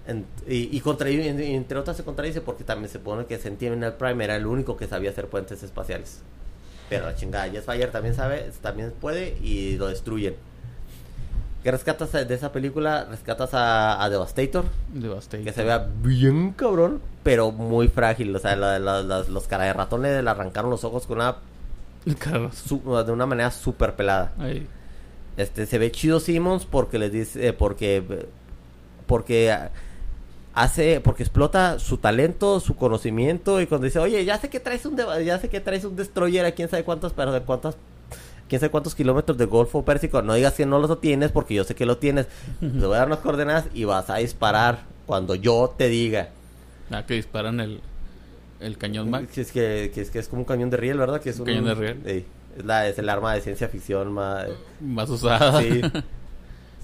[0.08, 4.24] En- y, y contra- entre otras se contradice porque también se supone que Sentinel Prime
[4.24, 6.20] era el único que sabía hacer puentes espaciales.
[6.90, 10.36] Pero la chingada, Jetfire también sabe, también puede y lo destruyen.
[11.64, 13.06] ¿Qué rescatas de esa película?
[13.10, 15.44] Rescatas a, a Devastator, Devastator.
[15.44, 18.36] que se vea bien cabrón, pero muy frágil.
[18.36, 21.38] O sea, la- la- las- los cara de ratón le, arrancaron los ojos con una,
[22.54, 24.32] su- de una manera súper pelada.
[24.38, 24.68] Ahí.
[25.38, 28.04] Este se ve chido Simmons porque les dice eh, porque
[29.08, 29.58] porque
[30.56, 34.86] hace porque explota su talento, su conocimiento y cuando dice, "Oye, ya sé que traes
[34.86, 37.76] un ya sé que traes un destroyer a quién sabe cuántas pero de cuántas
[38.48, 41.64] quién sabe cuántos kilómetros de Golfo Pérsico, no digas que no lo tienes porque yo
[41.66, 42.28] sé que lo tienes.
[42.60, 46.30] Te voy a dar unas coordenadas y vas a disparar cuando yo te diga."
[46.90, 47.82] Ah, que disparan el,
[48.60, 49.28] el cañón Mac.
[49.30, 51.20] Que es que, que es que es como un cañón de riel, ¿verdad?
[51.20, 52.02] Que es un Cañón de riel.
[52.06, 52.26] Sí,
[52.60, 54.48] es la es el arma de ciencia ficción más
[54.80, 55.62] Más usada.
[55.62, 55.82] sí.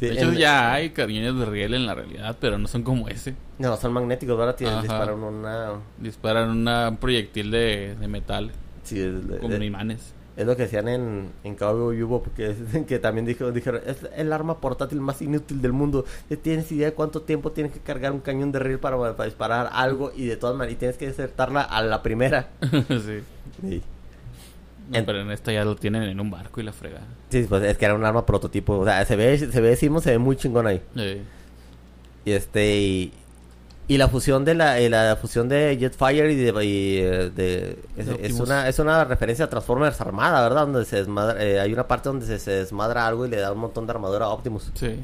[0.02, 3.08] Sí, de hecho, ya hay cañones de riel en la realidad, pero no son como
[3.08, 3.36] ese.
[3.60, 4.56] No, son magnéticos, ¿verdad?
[4.56, 5.74] Tienen, disparan una...
[6.00, 8.52] Disparan una, un proyectil de, de metal,
[8.84, 10.14] Sí, es, como es- imanes.
[10.36, 14.34] es lo que decían en, en Cowboy Bebop, es- que también dijo, dijeron, es el
[14.34, 16.04] arma portátil más inútil del mundo.
[16.32, 19.26] ¿Ya ¿Tienes idea de cuánto tiempo tienes que cargar un cañón de riel para, para
[19.26, 20.12] disparar algo?
[20.16, 22.50] Y de todas maneras, y tienes que desertarla a la primera.
[22.90, 23.20] sí.
[23.62, 23.84] Sí.
[24.92, 27.06] No, En- pero en esta ya lo tienen en un barco y la fregada.
[27.30, 28.78] Sí, pues es que era un arma prototipo.
[28.78, 30.82] O sea, se ve, se ve, decimos, se ve muy chingón ahí.
[30.96, 31.22] Sí.
[32.26, 33.14] Y este y,
[33.88, 37.80] y la fusión de la, y la fusión de Jetfire y de, y, eh, de-
[38.22, 40.68] es, una es una referencia a Transformers Armada, ¿verdad?
[40.68, 43.52] Donde se desmadra, eh, hay una parte donde se, se desmadra algo y le da
[43.52, 44.72] un montón de armadura a Optimus.
[44.76, 45.00] Sí.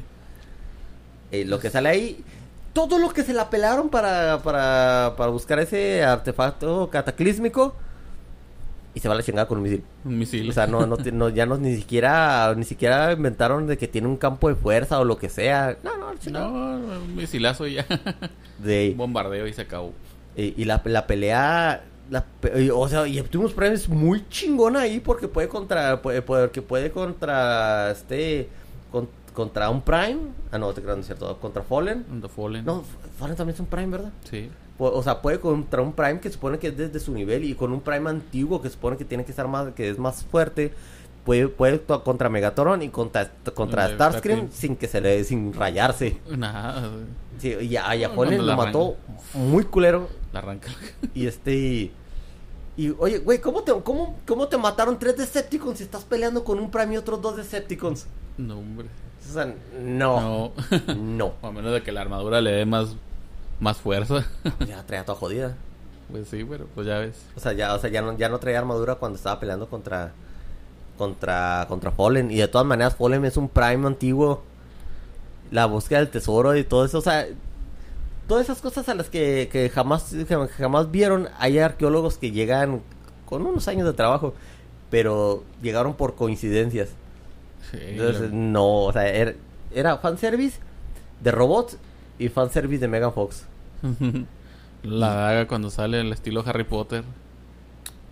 [1.32, 2.24] Y lo que sale ahí
[2.72, 7.74] todo lo que se la pelaron para, para, para buscar ese artefacto cataclísmico
[8.98, 9.84] y se va a la chingada con un misil.
[10.04, 10.50] Un misil.
[10.50, 14.16] O sea, no, no, ya no ni siquiera, ni siquiera inventaron de que tiene un
[14.16, 15.78] campo de fuerza o lo que sea.
[15.84, 16.48] No, no, chingada.
[16.48, 17.86] no, un misilazo y ya.
[18.58, 19.92] De, Un bombardeo y se acabó.
[20.36, 22.24] y, y la, la pelea, la
[22.74, 26.90] o sea, y Optimus Prime es muy chingona ahí porque puede contra, puede, porque puede
[26.90, 28.48] contra, este,
[28.90, 30.18] con- contra un Prime.
[30.50, 32.04] Ah, no, te creo, no es cierto, contra Fallen.
[32.20, 32.64] The Fallen.
[32.64, 32.82] No,
[33.16, 34.10] Fallen también es un Prime, ¿verdad?
[34.28, 34.50] Sí.
[34.78, 37.72] O sea, puede contra un Prime que supone que es desde su nivel y con
[37.72, 40.72] un Prime antiguo que supone que tiene que estar más, que es más fuerte.
[41.24, 46.18] Puede, puede contra Megatron y contra, contra Starscream sin que se le, sin rayarse.
[46.30, 46.90] Nada.
[47.38, 48.96] Sí, y a, y a No, Fallen no lo mató
[49.34, 50.08] muy culero.
[50.32, 50.68] La arranca.
[51.14, 51.90] Y este.
[52.76, 56.60] Y, oye, güey, ¿cómo te, cómo, ¿cómo te mataron tres Decepticons si estás peleando con
[56.60, 58.06] un Prime y otros dos Decepticons?
[58.36, 58.86] No, hombre.
[59.28, 60.20] O sea, no.
[60.20, 60.52] No.
[60.96, 61.32] No.
[61.42, 62.96] A menos de que la armadura le dé más,
[63.60, 64.26] más fuerza.
[64.66, 65.56] Ya traía toda jodida.
[66.10, 67.16] Pues sí, pero pues ya ves.
[67.36, 70.12] O sea, ya, o sea, ya no, ya no traía armadura cuando estaba peleando contra.
[70.96, 71.66] Contra.
[71.68, 72.30] Contra Fallen.
[72.30, 74.42] Y de todas maneras, Fallen es un Prime antiguo.
[75.50, 76.98] La búsqueda del tesoro y todo eso.
[76.98, 77.26] O sea.
[78.26, 81.28] Todas esas cosas a las que, que jamás, que jamás vieron.
[81.38, 82.82] Hay arqueólogos que llegan
[83.24, 84.34] con unos años de trabajo.
[84.90, 86.90] Pero llegaron por coincidencias.
[87.70, 89.34] Sí, Entonces, no, o sea, era,
[89.74, 90.58] era fanservice
[91.20, 91.76] de robots
[92.18, 93.44] y fanservice de Megan Fox.
[94.82, 97.04] la daga cuando sale el estilo Harry Potter.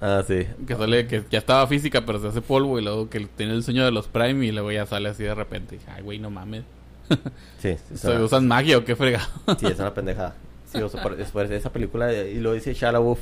[0.01, 0.47] Ah, sí.
[0.67, 2.79] Que sale, que ya estaba física, pero se hace polvo.
[2.79, 4.45] Y luego que tiene el sueño de los Prime.
[4.45, 5.79] Y luego ya sale así de repente.
[5.89, 6.65] Ay, güey, no mames.
[7.59, 9.27] Sí, es ¿Se una, ¿Usan magia o qué fregado?
[9.59, 10.35] sí, es una pendejada.
[10.71, 13.21] Sí, o sea, por- después de esa película, eh, y lo dice LaBeouf,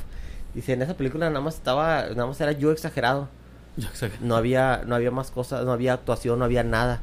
[0.53, 3.29] dice, en esa película nada más estaba, nada más era yo exagerado.
[3.77, 4.11] Yo sé.
[4.21, 7.01] No había, no había más cosas, no había actuación, no había nada.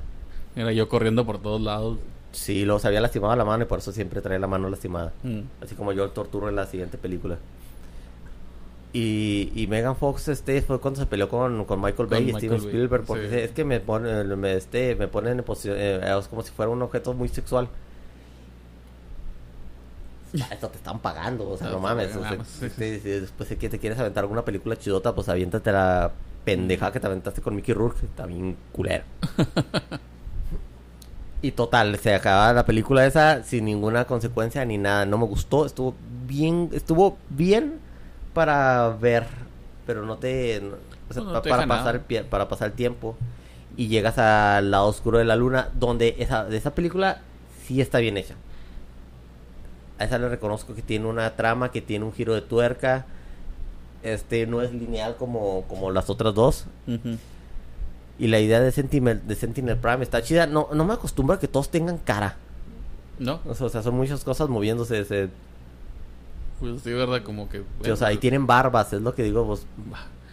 [0.57, 1.99] Era yo corriendo por todos lados.
[2.33, 5.13] Sí, lo se había lastimado la mano y por eso siempre trae la mano lastimada.
[5.23, 5.41] Mm.
[5.63, 7.39] Así como yo el torturo en la siguiente película.
[8.95, 12.25] Y, y Megan Fox este fue cuando se peleó con, con Michael Con Bay y
[12.27, 13.37] Michael Steven Bay, Spielberg porque sí.
[13.37, 16.71] es que me ponen me, este me ponen en posición eh, es como si fuera
[16.71, 17.69] un objeto muy sexual.
[20.51, 22.15] Esto te están pagando, o sea, No, no mames.
[22.15, 24.77] no o sea, sí, si- si- si después de que te quieres aventar alguna película
[24.79, 26.11] chidota, pues aviéntate la
[26.45, 29.05] pendeja que te aventaste con Mickey Rourke, está bien culero.
[31.43, 35.05] Y total, se acaba la película esa sin ninguna consecuencia ni nada.
[35.07, 35.95] No me gustó, estuvo
[36.27, 37.81] bien, estuvo bien
[38.33, 39.27] para ver,
[39.87, 40.77] pero no te, no-
[41.11, 42.25] o sea, No, no pa- te para pasar nada.
[42.31, 43.17] para pasar el tiempo
[43.77, 47.21] y llegas al lado oscuro de la luna, donde esa de esa película
[47.67, 48.35] sí está bien hecha.
[49.99, 53.05] A esa le reconozco que tiene una trama, que tiene un giro de tuerca.
[54.05, 56.67] Este no es lineal como, como las otras dos.
[58.19, 60.47] Y la idea de Sentinel, de Sentinel Prime está chida.
[60.47, 62.37] No, no me acostumbro a que todos tengan cara.
[63.19, 63.41] ¿No?
[63.47, 65.05] O sea, o sea, son muchas cosas moviéndose.
[65.05, 65.29] se-
[66.61, 67.23] Pues sí, ¿verdad?
[67.23, 67.63] Como que...
[67.83, 69.67] sí, o sea, y tienen barbas, es lo que digo, pues,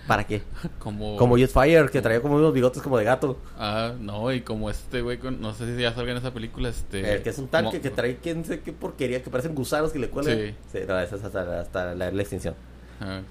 [0.08, 0.42] ¿para qué?
[0.80, 1.18] Como...
[1.18, 3.38] Como Jetfire, que traía como unos bigotes como de gato.
[3.58, 6.70] Ah, no, y como este güey, con- no sé si ya salga en esa película,
[6.70, 7.16] este...
[7.16, 9.92] El que es un tanque como- que trae quién sé qué porquería, que parecen gusanos
[9.92, 10.38] que le cuelgan.
[10.38, 10.56] Sí.
[10.72, 12.54] Sí, no, esa es hasta, hasta la, la extinción.
[13.02, 13.22] Ah.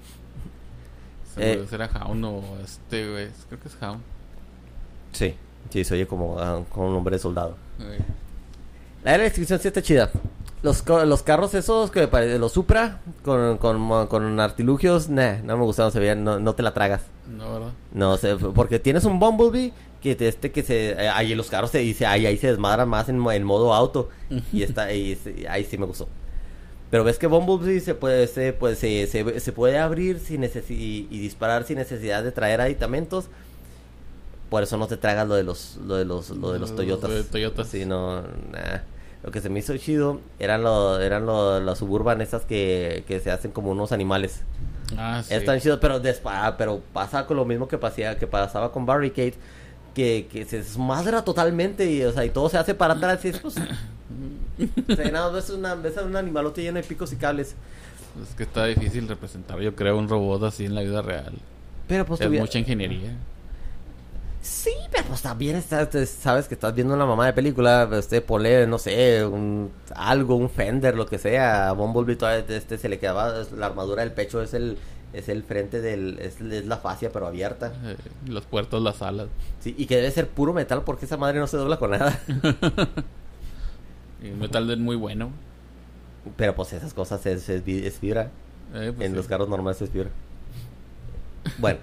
[1.37, 1.65] Eh.
[1.71, 3.29] Será Hound o este, güey.
[3.49, 4.01] Creo que es Hound.
[5.13, 5.35] Sí.
[5.71, 7.57] Sí, se oye como, ah, como un hombre de soldado.
[9.05, 10.11] La de la extinción sí está chida.
[10.63, 15.93] Los, los carros esos que los Supra con, con, con artilugios, nah, no me gustaron,
[15.93, 17.03] se veían, no, no te la tragas.
[17.29, 17.69] No, ¿verdad?
[17.93, 21.71] No sé, porque tienes un Bumblebee que te- este que se eh, ahí los carros
[21.71, 24.09] se dice ahí ahí se desmadran más en, en modo auto
[24.53, 26.09] y está ahí, se- ahí sí me gustó.
[26.91, 30.71] Pero ves que Bumblebee se puede se, pues, se, se, se puede abrir sin necesi-
[30.77, 33.27] y, y disparar sin necesidad de traer aditamentos.
[34.51, 36.77] Por eso no te tragas lo de los lo de los lo de los Lo
[36.77, 37.11] Toyotas.
[37.11, 37.69] de Toyotas.
[37.69, 38.79] Sí, no, nah.
[39.23, 43.19] Lo que se me hizo chido eran lo, eran lo, las suburban estas que, que
[43.21, 44.43] se hacen como unos animales.
[44.97, 45.35] Ah, sí.
[45.35, 49.35] Están chidos, pero despa- pero pasa con lo mismo que pasía, que pasaba con Barricade,
[49.93, 53.29] que, que se desmadra totalmente y, o sea, y todo se hace para atrás y
[53.29, 53.57] es pues...
[54.89, 57.55] o sea, nada, ves, una, ves a un animalote lleno de picos y cables.
[58.23, 61.35] Es que está difícil representar, yo creo, un robot así en la vida real.
[61.89, 63.17] Pero pues es tuviera- mucha ingeniería.
[64.49, 68.67] Sí, pero pues también estás- sabes que estás viendo una mamá de película, este, ponle,
[68.67, 72.99] no sé, un, algo, un Fender, lo que sea, a Bumblebee todavía este, se le
[72.99, 74.79] quedaba, la armadura del pecho es el,
[75.13, 77.73] es el frente del, es, es la fascia pero abierta.
[77.85, 77.97] Eh,
[78.27, 79.29] los puertos, las alas.
[79.61, 82.19] Sí, y que debe ser puro metal porque esa madre no se dobla con nada.
[84.23, 85.31] Y un metal de muy bueno.
[86.37, 88.31] Pero pues esas cosas es, es, vi- es fibra.
[88.75, 89.17] Eh, pues en sí.
[89.17, 90.11] los carros normales es fibra.
[91.59, 91.79] Bueno.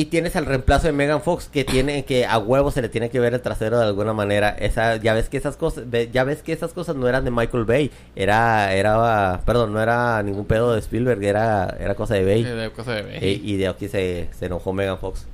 [0.00, 3.10] Y tienes al reemplazo de Megan Fox que tiene que a huevo se le tiene
[3.10, 4.50] que ver el trasero de alguna manera.
[4.50, 7.64] Esa ya ves que esas cosas ya ves que esas cosas no eran de Michael
[7.64, 12.44] Bay, era era perdón, no era ningún pedo de Spielberg, era era cosa de Bay.
[12.44, 13.42] De cosa de Bay.
[13.44, 15.26] Y de aquí se, se enojó Megan Fox.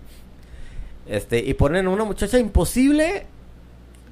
[1.06, 3.26] Este, y ponen una muchacha imposible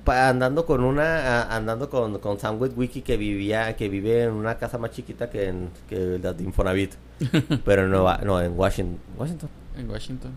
[0.04, 4.32] pa- andando con una a- andando con, con Sam Witwicky que vivía que vive en
[4.32, 6.92] una casa más chiquita que en que la de Infonavit,
[7.64, 10.32] pero en Nueva, no en Washington, Washington En Washington.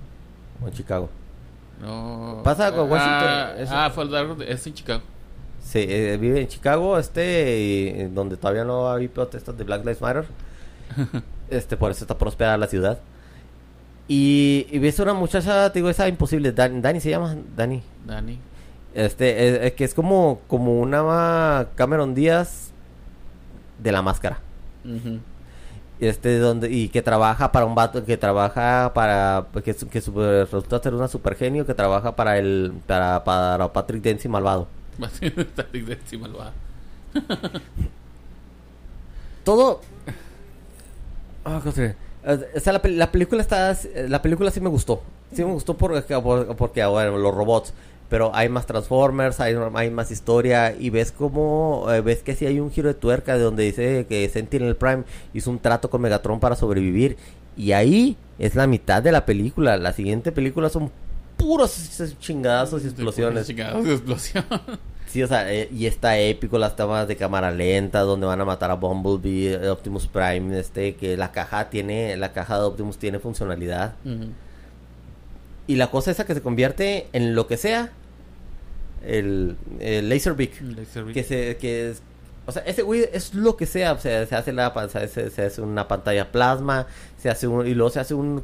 [0.64, 1.10] o en Chicago.
[1.82, 2.42] No.
[2.44, 3.72] Pasa con Washington, Ah, eso.
[3.76, 3.92] ah,
[4.44, 5.02] es en Chicago.
[5.62, 10.26] Sí, eh, vive en Chicago, este, donde todavía no hay protestas de Black Lives Matter.
[11.48, 12.98] Este, por eso está próspera la ciudad.
[14.08, 17.84] Y, y ves una muchacha, te digo, esa imposible, Dan- Dani se llama, Dani.
[18.06, 18.40] Dani.
[18.96, 22.72] Este, es, es que es como, como una Cameron Díaz
[23.78, 24.40] de la máscara.
[24.84, 25.20] Ujú.
[26.00, 30.80] Este, donde, y que trabaja para un vato, que trabaja para, que, que su- resulta
[30.84, 34.68] ser una super genio, que trabaja para el, para, para Patrick Dempsey malvado.
[35.02, 36.52] Va a ser Static de encima malvada.
[39.44, 39.82] todo
[41.48, 41.62] Ah.
[41.78, 41.96] Eh,
[42.56, 43.78] o sea, la, la película está
[44.08, 47.72] la película sí me gustó sí me gustó porque por- porque bueno, los robots
[48.10, 52.46] pero hay más Transformers hay, hay más historia y ves como eh, ves que sí
[52.46, 55.04] hay un giro de tuerca de donde dice que Sentinel Prime
[55.34, 57.18] hizo un trato con Megatron para sobrevivir
[57.58, 60.92] y ahí es la mitad de la película la siguiente película son
[61.38, 64.46] puros chingadazos y explosiones Chingados de explosión.
[65.08, 68.44] Sí, o sea, eh, y está épico las tomas de cámara lenta donde van a
[68.44, 72.98] matar a Bumblebee, eh, Optimus Prime, este, que la caja tiene, la caja de Optimus
[72.98, 73.94] tiene funcionalidad.
[75.68, 77.92] Y la cosa esa que se convierte en lo que sea,
[79.04, 82.02] el, el Laserbeak, Laser que se, que es,
[82.46, 85.42] o sea, ese güey es lo que sea, o sea, se hace la, se, se
[85.42, 86.88] hace una pantalla plasma,
[87.18, 88.44] se hace un, y luego se hace un,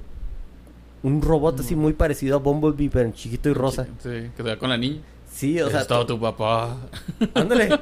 [1.04, 3.86] un robot así muy parecido a Bumblebee, pero en chiquito y rosa.
[4.00, 5.02] Sí, que se va con la niña.
[5.32, 6.78] Sí, o sea, todo tu papá.
[7.34, 7.70] Ándale.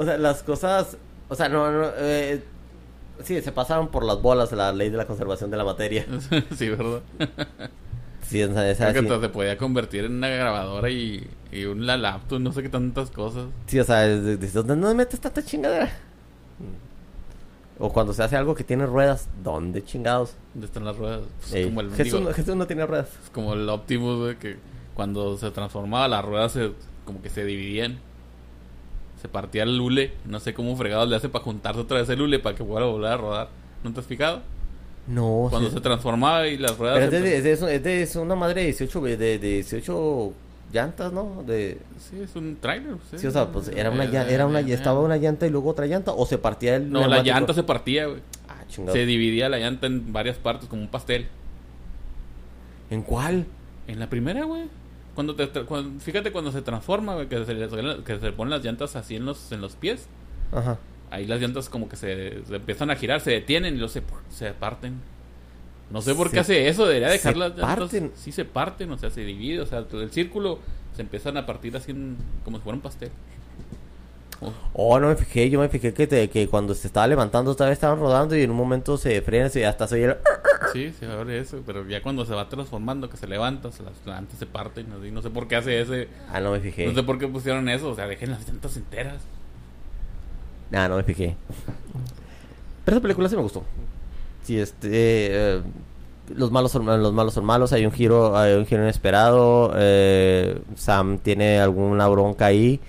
[0.00, 0.96] O sea, las cosas.
[1.28, 1.88] O sea, no, no.
[1.96, 2.40] Eh,
[3.24, 6.06] sí, se pasaron por las bolas la ley de la conservación de la materia.
[6.56, 7.00] sí, ¿verdad?
[8.28, 11.64] Sí, o sea, esa- Creo que sí, se podía convertir en una grabadora y, y
[11.64, 13.46] una laptop, no sé qué tantas cosas.
[13.66, 15.90] sí, o sea, es de- de- ¿dónde no metes tanta chingadera?
[17.80, 20.34] O cuando se hace algo que tiene ruedas, ¿dónde chingados?
[20.52, 21.20] ¿Dónde están las ruedas?
[21.40, 23.08] Pues Ey, como el Jesús, digo, Jesús no tiene ruedas.
[23.22, 24.56] es como el Optimus, güey, que
[24.94, 26.72] cuando se transformaba las ruedas se,
[27.04, 27.98] como que se dividían.
[29.22, 30.12] Se partía el lule.
[30.26, 32.84] No sé cómo fregados le hace para juntarse otra vez el lule para que pueda
[32.86, 33.48] volver a rodar.
[33.84, 34.42] ¿No te has fijado?
[35.08, 35.74] No, Cuando sí.
[35.74, 36.98] se transformaba y las ruedas...
[36.98, 39.48] Pero es de, es de- es de- es una madre de 18, güey, de, de
[39.54, 40.32] 18
[40.72, 41.42] llantas, ¿no?
[41.46, 42.96] De, Sí, es un trailer.
[43.16, 45.70] sí, o sea, pues era una, Eh, era una, eh, estaba una llanta y luego
[45.70, 48.20] otra llanta, o se partía el No, la llanta se partía, güey.
[48.48, 48.94] Ah, chingado.
[48.94, 51.26] Se dividía la llanta en varias partes como un pastel.
[52.90, 53.46] ¿En cuál?
[53.86, 54.64] En la primera, güey.
[55.14, 57.54] Cuando te, cuando- fíjate cuando se transforma, güey, que se,
[58.04, 60.06] que se le ponen las llantas así en los, en los pies.
[60.52, 60.78] Ajá.
[61.10, 64.02] Ahí las llantas como que se, se empiezan a girar, se detienen y luego se,
[64.30, 64.94] se parten.
[65.90, 67.76] No sé por Se- qué hace eso, debería se dejar las llantas.
[67.78, 68.12] parten.
[68.14, 70.58] Sí se parten, o sea, se divide, o sea, el círculo
[70.94, 73.10] se empiezan a partir así en- como si fuera un pastel.
[74.40, 77.50] Oh, Oh, no me fijé, yo me fijé que, te- que cuando se estaba levantando
[77.50, 80.16] otra vez estaban rodando y en un momento se frenan y hasta se oye el...
[80.72, 83.94] sí, se abre eso, pero ya cuando se va transformando, que se levanta, se las
[84.06, 86.08] llantas se parten, así, no sé por qué hace ese...
[86.32, 86.86] Ah, no me fijé.
[86.86, 89.22] No sé por qué pusieron eso, o sea, dejen las llantas enteras.
[90.72, 91.36] Ah, no me fijé.
[92.84, 93.64] Pero esa película sí me gustó.
[94.42, 94.88] Sí, este...
[94.90, 95.62] eh,
[96.34, 100.60] los malos son los malos son malos, hay un giro, hay un giro inesperado, eh,
[100.76, 102.80] Sam tiene alguna bronca ahí.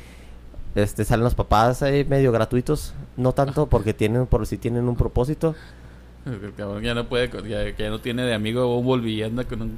[0.75, 4.95] Este salen los papás ahí medio gratuitos, no tanto porque tienen por si tienen un
[4.95, 5.55] propósito.
[6.25, 9.77] El cabrón ya no puede, ya, ya no tiene de amigo Bumblebee anda con un,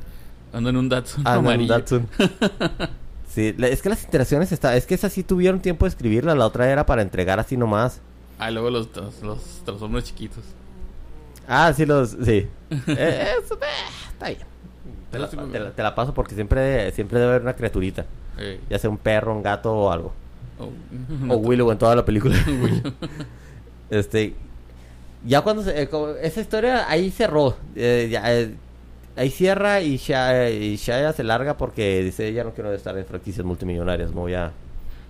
[0.53, 1.73] anda en un Datsun Ah, no, amarillo.
[1.73, 2.07] Datsun.
[3.33, 6.45] Sí, es que las interacciones está, es que esas sí tuvieron tiempo de escribirla, la
[6.45, 8.01] otra era para entregar así nomás.
[8.37, 10.43] Ah, y luego los, trans- los Transformers chiquitos.
[11.47, 12.47] Ah, sí los, sí.
[12.87, 13.67] Eh, eso, eh,
[14.11, 14.39] está bien.
[15.11, 18.05] Te la, te te paso porque siempre, siempre debe haber una criaturita,
[18.37, 20.13] Eh, ya sea un perro, un gato o algo.
[20.59, 22.35] oh, O Willow en toda la película.
[23.89, 24.33] Este,
[25.25, 25.89] ya cuando se, eh,
[26.21, 28.23] esa historia ahí cerró, ya,
[29.15, 33.05] ahí cierra y Shia, y Shia se larga porque dice ya no quiero estar en
[33.05, 34.51] franquicias multimillonarias, me voy a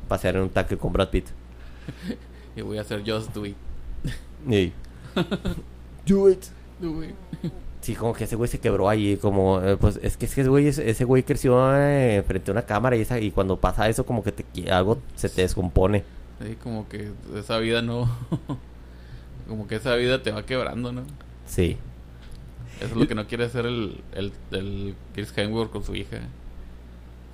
[0.08, 1.28] pasear en un tanque con Brad Pitt.
[2.56, 3.56] y voy a hacer Just Do It.
[6.06, 6.44] Do it.
[6.80, 7.16] Do it.
[7.82, 10.68] Sí, como que ese güey se quebró ahí, como, eh, pues es que ese güey,
[10.68, 14.24] ese güey creció eh, frente a una cámara y, esa, y cuando pasa eso como
[14.24, 16.04] que te, algo se te descompone.
[16.44, 18.08] Sí, como que esa vida no...
[19.48, 21.06] como que esa vida te va quebrando, ¿no?
[21.48, 21.78] Sí.
[22.82, 26.18] Eso es lo que no quiere hacer el, el, el Chris Hemsworth con su hija.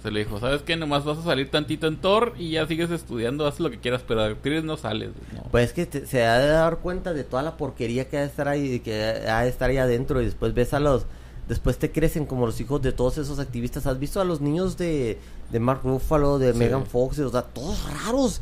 [0.03, 0.75] Se le dijo, ¿sabes qué?
[0.77, 4.03] Nomás vas a salir tantito en Thor y ya sigues estudiando, haz lo que quieras,
[4.07, 5.09] pero de actriz no sales.
[5.33, 5.43] No.
[5.49, 8.21] Pues es que te- se ha de dar cuenta de toda la porquería que ha
[8.21, 11.05] de estar ahí, que ha de estar ahí adentro y después ves a los...
[11.47, 13.87] Después te crecen como los hijos de todos esos activistas.
[13.87, 15.17] ¿Has visto a los niños de,
[15.49, 16.59] de Mark Ruffalo, de Sí.
[16.59, 17.19] Megan Fox?
[17.19, 18.41] O sea, todos raros.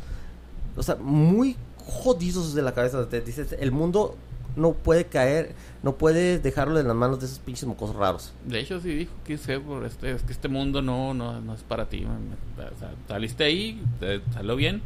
[0.76, 3.08] O sea, muy jodidos de la cabeza.
[3.08, 4.16] Te dices, el mundo
[4.56, 8.32] no puede caer, no puede dejarlo en las manos de esos pinches mocosos raros.
[8.44, 11.86] De hecho, sí dijo Hemsworth, este, es que este mundo no, no, no es para
[11.88, 12.00] ti.
[12.00, 12.18] man.
[12.56, 14.82] O sea, saliste ahí, te salió bien,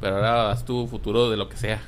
[0.00, 1.80] pero ahora haz tu futuro de lo que sea.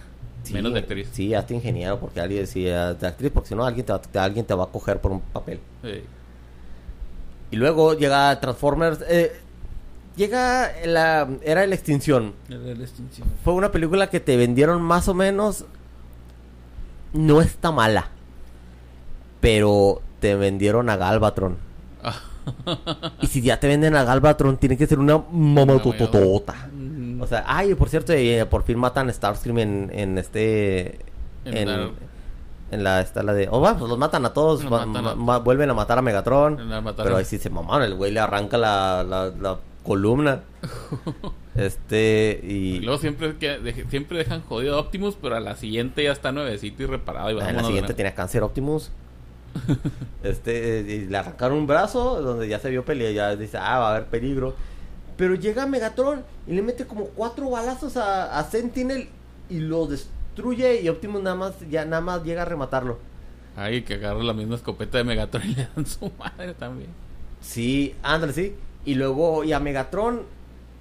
[0.42, 1.08] Sí, menos de actriz.
[1.12, 4.18] Sí, hazte ingeniero porque alguien decía de actriz, porque si no alguien te, va, te-
[4.18, 5.58] alguien te va a coger por un papel.
[5.82, 6.02] Sí.
[7.50, 9.00] Y luego llega Transformers.
[9.08, 9.32] eh,
[10.16, 12.32] llega la era de la extinción.
[13.44, 15.64] Fue una película que te vendieron más o menos.
[17.12, 18.08] No está mala.
[19.40, 21.56] Pero te vendieron a Galvatron.
[23.20, 26.68] Y si ya te venden a Galvatron, tiene que ser una mamatototota.
[26.72, 31.00] Mm, O sea, ay, por cierto, eh, por fin matan a Starscream en, en este.
[31.44, 33.48] En En, la- en la, de.
[33.50, 34.62] Oh, bueno, pues los matan a todos.
[34.62, 36.56] Los ma- matan a- ma- ma- vuelven a matar a Megatron.
[37.04, 37.82] Pero ahí sí se mamaron.
[37.82, 40.40] El güey le arranca la, la, la columna.
[41.56, 42.40] este.
[42.42, 42.80] Y Y.
[42.80, 46.82] luego siempre, que, siempre dejan jodido a Optimus, pero a la siguiente ya está nuevecito
[46.82, 47.30] y reparado.
[47.30, 48.90] Y en la siguiente tenía cáncer Optimus.
[50.22, 50.80] este.
[50.80, 52.20] eh, Y le arrancaron un brazo.
[52.22, 53.10] Donde ya se vio pelea.
[53.12, 54.54] Ya dice, ah, va a haber peligro.
[55.16, 59.08] Pero llega Megatron y le mete como cuatro balazos a, a Sentinel.
[59.48, 60.82] Y lo destruye.
[60.82, 62.98] Y Optimus nada más, ya nada más llega a rematarlo.
[63.54, 66.90] Ay, que agarra la misma escopeta de Megatron y le dan su madre también.
[67.40, 68.54] Sí, ándale, sí.
[68.84, 70.22] Y luego, y a Megatron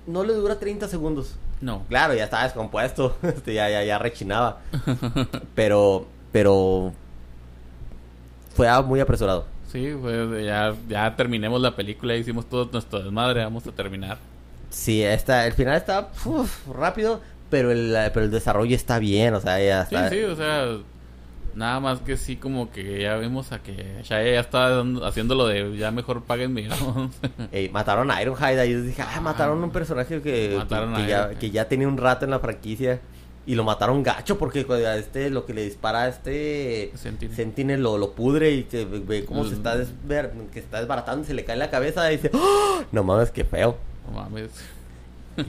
[0.07, 1.35] no le dura 30 segundos.
[1.61, 1.83] No.
[1.87, 3.17] Claro, ya estaba descompuesto.
[3.23, 4.59] Este, ya, ya, ya rechinaba.
[5.55, 6.93] pero, pero.
[8.55, 9.45] Fue muy apresurado.
[9.71, 14.17] Sí, pues ya, ya terminemos la película, hicimos todo nuestro desmadre, vamos a terminar.
[14.69, 19.41] Sí, está, el final está uf, rápido, pero el, pero el desarrollo está bien, o
[19.41, 20.77] sea, ya Sí, sí, o sea,
[21.55, 25.47] nada más que sí como que ya vimos a que Shia ya está haciendo lo
[25.47, 27.11] de ya mejor páguenme, digamos.
[27.51, 31.01] Ey, mataron a Ironhide y yo dije, ah, mataron a un personaje que, Mataron que,
[31.01, 31.39] a que ya, Ironhide.
[31.39, 32.99] que ya tenía un rato en la franquicia.
[33.47, 37.35] Y lo mataron gacho porque a este lo que le dispara a este Sentinel.
[37.35, 41.27] Sentinel lo, lo pudre y que ve, cómo se está desver- que está desbaratando y
[41.27, 42.81] se le cae la cabeza y dice, ¡Oh!
[42.91, 43.77] no mames, qué feo.
[44.07, 44.49] No mames.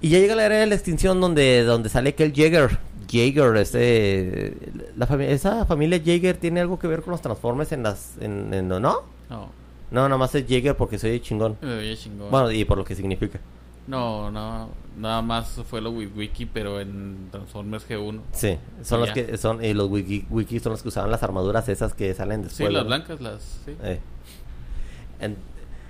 [0.00, 2.78] Y ya llega la era de la extinción donde, donde sale aquel Jaeger.
[3.10, 4.54] Jaeger, este,
[4.96, 8.52] la familia, esa familia Jaeger tiene algo que ver con los Transformers en las, en,
[8.52, 8.78] en- ¿no?
[8.78, 9.50] No, No,
[9.90, 11.56] nada más es Jaeger porque soy chingón.
[11.96, 12.30] chingón.
[12.30, 13.40] Bueno, y por lo que significa.
[13.86, 18.20] No, no, nada más fue lo Wiki, pero en Transformers G1.
[18.32, 19.14] Sí, son los ya.
[19.14, 22.42] que son y los wiki, wiki son los que usaban las armaduras esas que salen
[22.42, 22.72] Sí, después.
[22.74, 22.88] las ¿no?
[22.88, 23.42] blancas, las...
[23.64, 23.74] Sí.
[23.82, 23.98] Eh.
[25.20, 25.36] En-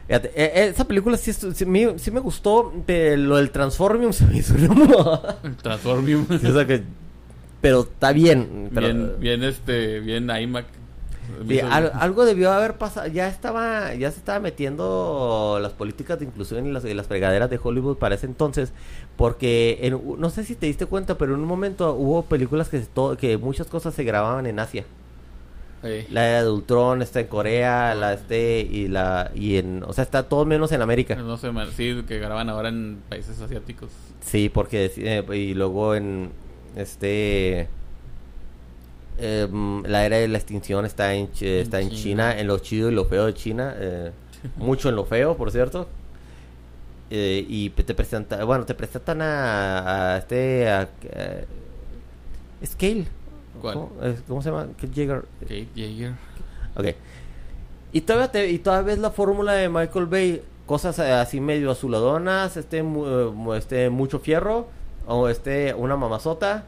[0.07, 4.13] fíjate, eh, eh, esa película sí, sí, me, sí me gustó, pero lo del Transformium
[4.15, 5.39] se me hizo mamada.
[5.61, 6.25] Transformium.
[6.41, 6.85] Sí, o sea que-
[7.61, 8.71] pero está bien.
[8.75, 10.67] Pero, bien, bien este, bien iMac.
[11.47, 13.07] Sí, al- algo debió haber pasado.
[13.09, 17.51] Ya estaba, ya se estaba metiendo las políticas de inclusión y las, y las fregaderas
[17.51, 18.73] de Hollywood para ese entonces,
[19.17, 22.81] porque en- no sé si te diste cuenta, pero en un momento hubo películas que
[22.81, 24.85] se to- que muchas cosas se grababan en Asia.
[25.85, 30.03] Eh, La de Ultron está en Corea, la este y la y en, o sea,
[30.03, 31.15] está todo menos en América.
[31.15, 33.91] no sé, sí, que graban ahora en países asiáticos.
[34.21, 36.31] Sí, porque eh, y luego en
[36.79, 37.69] este
[39.19, 42.03] em, la era de la extinción está en, está en China.
[42.33, 44.13] China, en lo chido y lo feo de China, eh,
[44.57, 45.89] mucho en lo feo, por cierto.
[47.11, 51.47] Eh, y te presentan, bueno, te presentan a, a este a, eh,
[52.65, 53.07] Scale.
[53.61, 53.75] ¿Cuál?
[53.75, 54.69] ¿Cómo, Es- ¿Cómo se llama?
[54.79, 55.25] Kid Jaeger.
[55.41, 56.13] Kate Jaeger.
[56.77, 56.87] Ok.
[57.93, 60.43] Y todavía, te- y todavía ves la fórmula de Michael Bay.
[60.67, 64.69] Cosas así medio azuladonas, este, mu- este mucho fierro,
[65.09, 66.65] o este, una mamazota,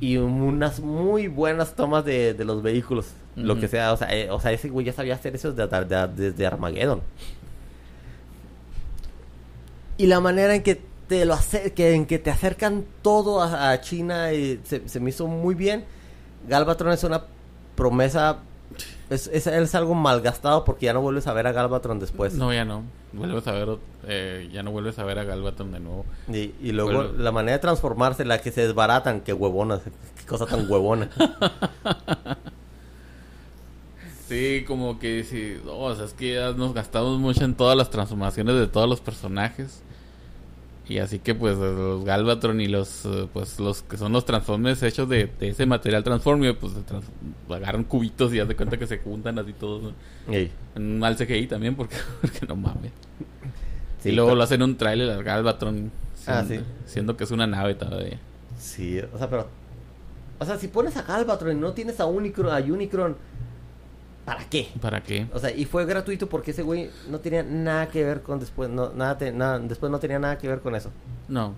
[0.00, 3.08] y unas muy buenas tomas de, de los vehículos.
[3.34, 5.84] Lo que sea, o sea, eh, o sea, ese güey ya sabía hacer eso desde,
[5.84, 7.02] de- desde Armageddon.
[9.98, 13.70] Y la manera en que te lo hace, que, en que te acercan todo a,
[13.70, 15.84] a China y se, se me hizo muy bien.
[16.48, 17.24] Galvatron es una
[17.74, 18.38] promesa,
[19.10, 22.34] es, es, es algo malgastado porque ya no vuelves a ver a Galvatron después.
[22.34, 22.82] No, ya no.
[23.12, 26.04] Vuelves a ver, eh, ya no vuelves a ver a Galvatron de nuevo.
[26.28, 29.80] Y, y luego la manera de transformarse, la que se desbaratan, qué huevona,
[30.18, 31.10] qué cosa tan huevona.
[34.28, 37.76] Sí, como que sí, no, o sea, es que ya nos gastamos mucho en todas
[37.76, 39.82] las transformaciones de todos los personajes.
[40.88, 44.82] Y así que pues los Galvatron y los eh, pues los que son los Transformers
[44.84, 47.06] hechos de, de ese material Transformer, pues trans-
[47.50, 49.92] agarran cubitos y haz de cuenta que se juntan así todos.
[50.28, 52.92] En un mal CGI también porque, porque no mames.
[54.00, 55.90] Sí, y luego pero- lo hacen en un trailer al Galvatron
[56.28, 56.70] Ah, siendo, sí.
[56.86, 58.18] siendo que es una nave todavía.
[58.58, 59.48] Sí, o sea, pero.
[60.38, 63.16] O sea, si pones a Galvatron y no tienes a Unicron, a Unicron,
[64.26, 64.68] ¿para qué?
[64.82, 65.26] ¿Para qué?
[65.32, 68.68] O sea, y fue gratuito porque ese güey no tenía nada que ver con después,
[68.68, 70.90] no, nada, te- nada, después no tenía nada que ver con eso.
[71.28, 71.54] No.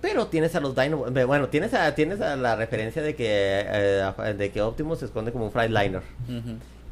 [0.00, 4.34] Pero tienes a los Dino, bueno, tienes a, tienes a la referencia de que, eh,
[4.36, 6.02] de que Optimus se esconde como un Freightliner.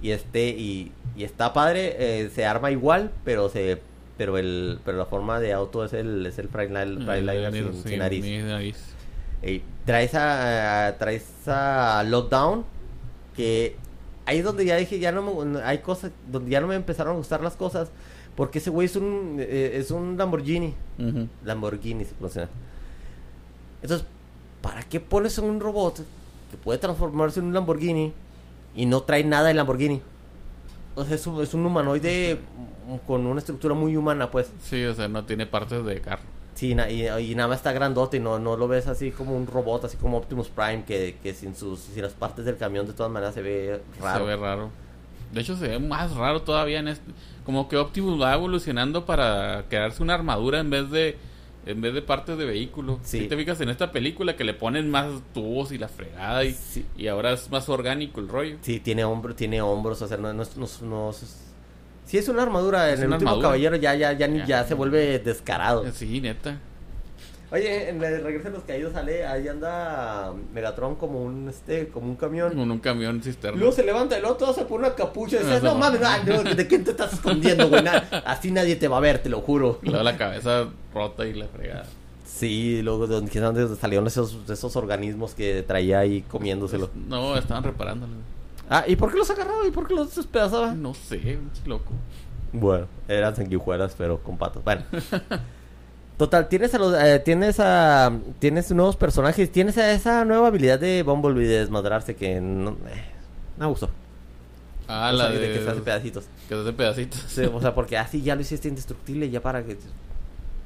[0.00, 3.82] Y este, y, y está padre, eh, se arma igual, pero se,
[4.16, 7.88] pero el, pero la forma de auto es el, es el Freightliner, Freightliner sin, sí,
[7.90, 8.44] sin nariz.
[8.44, 8.76] nariz.
[9.84, 12.64] Traes a, traes a Lockdown
[13.34, 13.74] que
[14.26, 17.14] ahí es donde ya dije ya no me, hay cosas donde ya no me empezaron
[17.14, 17.90] a gustar las cosas
[18.36, 21.28] porque ese güey es un eh, es un Lamborghini Ujú.
[21.44, 22.48] Lamborghini se pronuncia
[23.82, 24.06] entonces
[24.62, 25.96] para qué pones un robot
[26.50, 28.12] que puede transformarse en un Lamborghini
[28.74, 30.00] y no trae nada de Lamborghini
[30.94, 32.38] o sea es un, es un humanoide
[33.06, 36.22] con una estructura muy humana pues Sí, o sea, no tiene partes de carro.
[36.60, 39.46] Sí, y, y nada más está grandote y no, no lo ves así como un
[39.46, 42.92] robot, así como Optimus Prime, que, que sin sus sin las partes del camión de
[42.92, 44.18] todas maneras se ve raro.
[44.26, 44.70] Se ve raro.
[45.32, 47.10] De hecho, se ve más raro todavía en este.
[47.46, 51.16] Como que Optimus va evolucionando para crearse una armadura en vez de
[51.66, 52.98] en vez de partes de vehículo.
[53.04, 53.20] Sí.
[53.20, 56.52] Si te fijas en esta película que le ponen más tubos y la fregada y,
[56.52, 56.84] Sí.
[56.96, 58.56] y ahora es más orgánico el rollo.
[58.62, 61.12] Sí, tiene hombro, tiene hombros, o sea, no, no, no, no
[62.10, 63.48] Sí es una armadura, Es en el último armadura.
[63.50, 64.44] caballero ya, ya, ya, Ya.
[64.44, 65.84] ya se vuelve descarado.
[65.92, 66.58] Sí, neta.
[67.52, 72.08] Oye, en el regreso de los caídos sale, ahí anda Megatron como un este, como
[72.08, 72.52] un camión.
[72.54, 73.58] Con un camión cisterna.
[73.58, 75.80] luego se levanta luego todo se pone una capucha y dices, No, no no.
[76.00, 76.00] mames,
[76.44, 77.84] no, ¿de quién te estás escondiendo, güey?
[78.24, 79.78] Así nadie te va a ver, te lo juro.
[79.82, 81.86] Y luego la cabeza rota y la fregada.
[82.24, 86.90] Sí, luego de donde, de donde salieron esos, esos organismos que traía ahí comiéndoselo.
[87.08, 88.12] No, estaban reparándolo.
[88.70, 90.72] Ah, ¿y por qué los agarraba y por qué los despedazaba?
[90.74, 91.90] No sé, loco.
[92.52, 94.62] Bueno, eran sanguijuelas, pero con patas.
[94.64, 94.82] Bueno.
[96.16, 100.78] Total, tienes a los, eh, tienes a, tienes nuevos personajes, tienes a esa nueva habilidad
[100.78, 103.04] de Bumblebee de desmadrarse que no, eh,
[103.56, 103.88] no me gustó.
[104.86, 106.24] Ah, O la sea, de, que se hace pedacitos.
[106.48, 107.20] que se hace pedacitos.
[107.26, 109.78] Sí, o sea, porque así ya lo hiciste indestructible, ya para que...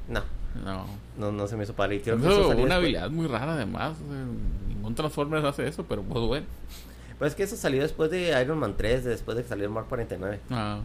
[0.09, 0.21] No,
[0.63, 0.85] No.
[1.17, 1.95] no, no se me hizo padre.
[1.95, 2.71] Y creo que Eso, una después.
[2.73, 3.93] habilidad muy rara además.
[4.05, 4.23] o sea,
[4.67, 6.45] ningún Transformers hace eso, pero pues bueno.
[7.19, 9.71] Pues es que eso salió después de Iron Man 3, después de que salió el
[9.71, 10.39] Mark 49.
[10.49, 10.79] Ah,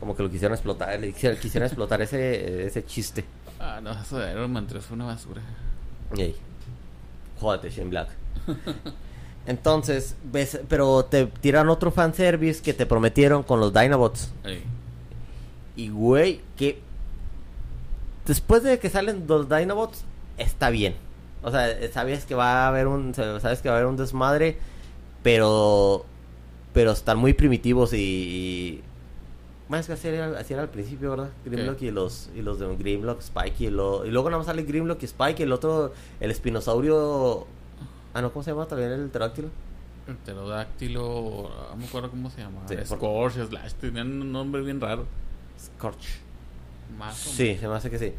[0.00, 3.24] Como que lo quisieron explotar, le quisieron, quisieron explotar ese, ese chiste.
[3.60, 5.42] ah, no, eso de Iron Man 3 fue una basura.
[6.16, 6.34] Ey.
[7.40, 8.08] Jódete, Shane Black.
[9.46, 14.30] Entonces, ves, pero te tiran otro fanservice que te prometieron con los Dinobots.
[14.44, 14.62] Ey.
[15.74, 16.80] Y güey, que
[18.26, 20.04] después de que salen los Dinobots,
[20.38, 20.94] está bien.
[21.42, 24.58] O sea, sabes que va a haber un sabes que va a haber un desmadre,
[25.22, 26.04] pero
[26.72, 28.82] pero están muy primitivos y,
[29.70, 31.30] y es que así era, así era al principio, ¿verdad?
[31.44, 34.62] Grimlock y los y los de Grimlock, Spike y, lo, y luego nada más sale
[34.64, 37.46] Grimlock y Spike y el otro el espinosaurio
[38.14, 39.48] Ah, no, ¿cómo se llama también el pterodáctilo?
[40.06, 42.60] El pterodáctilo, no me acuerdo cómo se llama.
[42.68, 45.06] Sí, por- Scorch, Slash, tenían un nombre bien raro.
[45.58, 46.18] Scorch.
[46.98, 48.12] Más o Sí, se me hace que sí.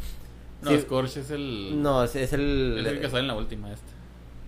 [0.63, 0.79] No, Sí.
[0.79, 1.81] Scorch es el.
[1.83, 3.92] No, es, es el Es el que sale en la última esta.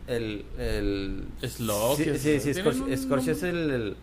[0.07, 0.45] El.
[0.57, 3.97] el Slug, Sí, sí, sí, Scorch, Scorch es el, el-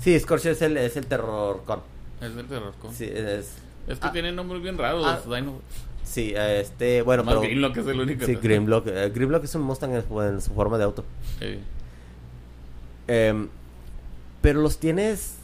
[0.00, 1.80] Sí, Scorch es el, es el terror con.
[2.20, 2.74] Es del terror.
[2.80, 3.54] con- Sí, es.
[3.86, 4.12] Es que Ah.
[4.12, 5.20] tienen nombres bien raros Ah.
[5.24, 5.64] Dinobots.
[6.04, 7.02] Sí, este.
[7.02, 7.42] Bueno, Más pero.
[7.42, 8.24] Grimlock es el único.
[8.26, 8.86] Sí, que- Grimlock.
[8.86, 11.04] eh, Grimlock es un Mustang en, su- en su forma de auto.
[11.40, 11.60] Ey.
[13.08, 13.48] Em,
[14.40, 15.34] pero los tienes.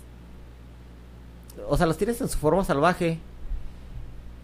[1.69, 3.19] O sea, los tienes en su forma salvaje.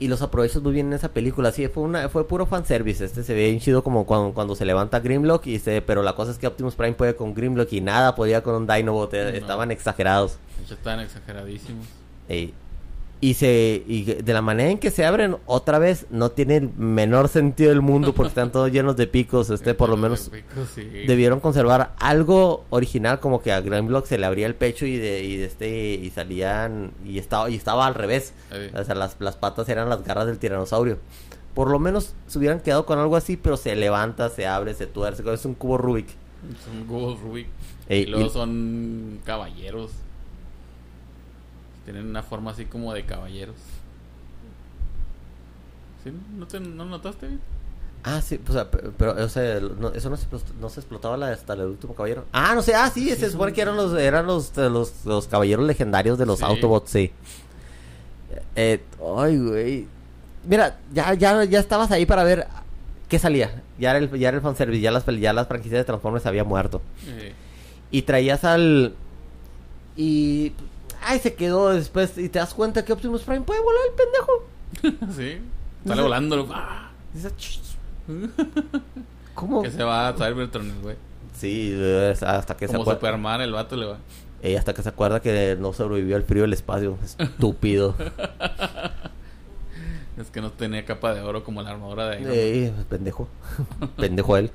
[0.00, 1.52] Y los aprovechas muy bien en esa película.
[1.52, 3.04] Sí, fue una, fue puro fanservice.
[3.04, 5.46] Este se ve bien chido como cuando, cuando se levanta Grimlock.
[5.46, 8.42] Y se, pero la cosa es que Optimus Prime puede con Grimlock y nada podía
[8.42, 9.12] con un Dinobot.
[9.14, 9.36] eh, No.
[9.38, 10.38] Estaban exagerados.
[10.58, 11.86] De hecho, están exageradísimos.
[12.28, 12.54] Ey.
[13.22, 16.70] Y se y de la manera en que se abren otra vez no tiene el
[16.78, 19.50] menor sentido del mundo porque están todos llenos de picos.
[19.50, 20.30] Este por lo menos
[20.74, 20.82] Sí.
[21.06, 25.22] debieron conservar algo original como que a Grimlock se le abría el pecho y de,
[25.22, 28.32] y de este y salían y estaba y estaba al revés
[28.74, 30.96] o sea las, las patas eran las garras del tiranosaurio
[31.54, 34.86] por lo menos se hubieran quedado con algo así pero se levanta se abre se
[34.86, 36.06] tuerce es un cubo Rubik
[36.64, 37.48] Son cubos Rubik.
[37.86, 39.90] Ey, y luego y- son caballeros.
[41.90, 43.56] Tienen una forma así como de caballeros.
[46.04, 46.12] ¿Sí?
[46.38, 47.28] ¿No, te, ¿no notaste?
[48.02, 50.26] ah sí pues, o sea, pero, o sea no- eso no se,
[50.58, 53.52] no se explotaba la, hasta el último caballero ah no sé ah sí, se supone
[53.52, 56.44] que eran los eran los los, los caballeros legendarios de los Sí.
[56.46, 57.12] Autobots sí
[58.56, 58.80] Eh,
[59.18, 59.86] ay, güey.
[60.46, 62.46] Mira, ya, ya, ya estabas ahí para ver
[63.08, 63.62] qué salía.
[63.78, 66.46] Ya era el, ya era el fanservice, ya las, ya las franquicias de Transformers habían
[66.46, 66.80] muerto.
[67.90, 68.94] Y traías al...
[69.96, 70.52] Y...
[71.02, 72.16] Ay, se quedó después.
[72.18, 75.12] Y te das cuenta que Optimus Prime puede volar el pendejo.
[75.16, 75.40] sí.
[75.86, 76.48] Sale volando.
[76.52, 76.90] ¡ah!
[77.14, 77.60] Dices, "Ch-
[79.34, 79.62] ¿Cómo?
[79.62, 80.96] Que se va a Cybertron, el güey.
[81.36, 81.74] Sí,
[82.26, 83.00] hasta que se Como acuerda...
[83.00, 83.98] Superman, el vato le va.
[84.58, 86.98] Hasta que se acuerda que no sobrevivió al frío del espacio.
[87.18, 87.94] Estúpido.
[90.18, 92.30] Es que no tenía capa de oro como la armadura de Man.
[92.30, 93.26] Ey, pendejo.
[93.96, 94.50] pendejo él.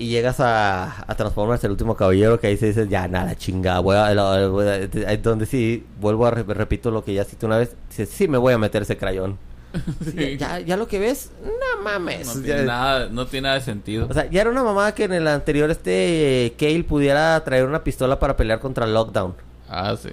[0.00, 3.80] Y llegas a, a Transformers, el último caballero, que ahí se dice, ya nada, chinga,
[3.80, 7.24] voy a, la- voy a- ahí donde sí, vuelvo a re- repito lo que ya
[7.24, 9.36] cité una vez, dice, sí me voy a meter ese crayón.
[10.16, 10.38] Sí.
[10.38, 12.26] Ya, ya lo que ves, no mames.
[12.34, 14.06] No Ya- tiene, nada, no tiene nada de sentido.
[14.08, 17.66] O sea, ya era una mamada que en el anterior este eh, Kale pudiera traer
[17.66, 19.34] una pistola para pelear contra Lockdown.
[19.68, 20.08] ah, sí.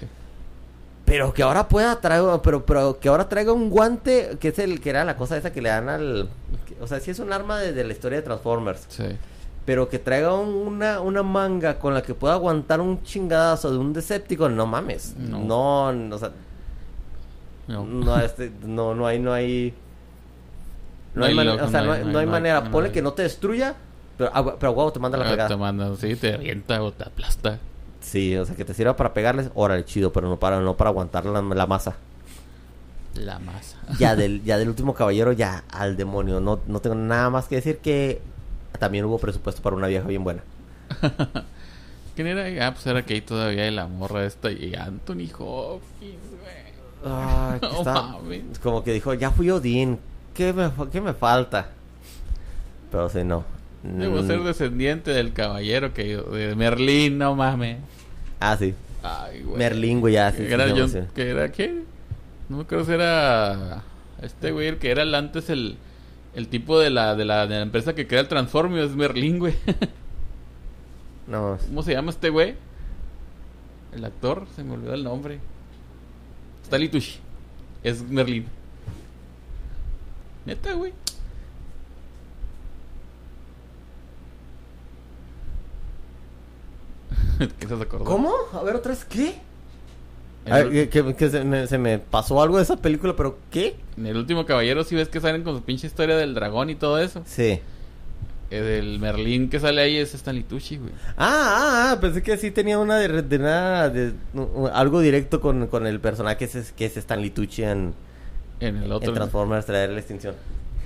[1.06, 4.80] Pero que ahora pueda traer, pero, pero que ahora traiga un guante, que es el
[4.82, 6.28] que era la cosa esa que le dan al...
[6.66, 8.84] que- o sea, sí es un arma de, de la historia de Transformers.
[8.88, 9.04] Sí.
[9.68, 13.76] Pero que traiga un- una, una manga con la que pueda aguantar un chingadazo de
[13.76, 15.14] un Decepticon, no mames.
[15.18, 15.40] No.
[15.40, 16.30] No, no, o sea,
[17.66, 17.84] No.
[17.84, 19.74] no, este, no, no hay, no hay...
[21.14, 22.70] No, hay, manera, o sea, no hay- no manera.
[22.70, 23.74] Ponle que no te destruya,
[24.16, 25.48] pero, ah, pero huevo te manda la Ah, pegada.
[25.50, 27.58] te manda, sí, te avienta o te aplasta.
[28.00, 30.88] Sí, o sea, que te sirva para pegarles, órale, chido, pero no para, no para
[30.88, 31.96] aguantar la, la masa.
[33.16, 33.76] La masa.
[33.98, 36.40] Ya del, ya del último caballero, ya al demonio.
[36.40, 38.22] No, no tengo nada más que decir que
[38.78, 40.42] también hubo presupuesto para una vieja bien buena.
[42.14, 42.66] ¿Quién era?
[42.66, 47.12] Ah, pues era Kate todavía y la morra esta y Anthony Hopkins, güey.
[47.14, 48.58] Ay, que No está- mames.
[48.62, 49.98] como que dijo, ya fui Odín,
[50.34, 51.68] ¿qué me, qué me falta?
[52.90, 53.44] Pero sí, no.
[53.82, 57.78] Debo Mm, ser descendiente del caballero que de Merlín, no mames.
[58.40, 58.74] Ah, sí.
[59.02, 59.56] Ay, güey.
[59.58, 60.32] Merlín, güey, ya.
[60.32, 61.82] sí, era John- que era qué?
[62.48, 63.82] No acuerdo si era
[64.22, 65.76] este güey el que era el antes el
[66.38, 69.40] el tipo de la de la, de la empresa que crea el Transformers, es Merlín,
[69.40, 69.54] güey.
[71.26, 72.54] No, ¿Cómo se llama este güey?
[73.92, 75.40] El actor, se me olvidó el nombre.
[76.62, 77.18] Stanley Tucci.
[77.82, 78.46] Es Merlín.
[80.46, 80.94] Neta, güey.
[87.58, 88.04] ¿Qué se acordó?
[88.06, 88.32] ¿Cómo?
[88.54, 89.38] A ver, otra vez, ¿qué?
[90.48, 93.38] En A el, ver, que, se, me, se me pasó algo de esa película, pero
[93.50, 93.76] ¿qué?
[93.96, 96.74] en el último caballero, si ves que salen con su pinche historia del dragón y
[96.74, 97.22] todo eso.
[97.26, 97.60] Sí.
[98.50, 100.90] El Merlín que sale ahí es Stanley Tucci, güey.
[101.18, 104.14] Ah, ah, ah, pensé que sí tenía una de, de nada, de,
[104.72, 107.92] algo directo con, con el personaje que es, que es Stanley Tucci en,
[108.60, 109.12] En el en otro.
[109.12, 110.34] Transformers Traer la Extinción.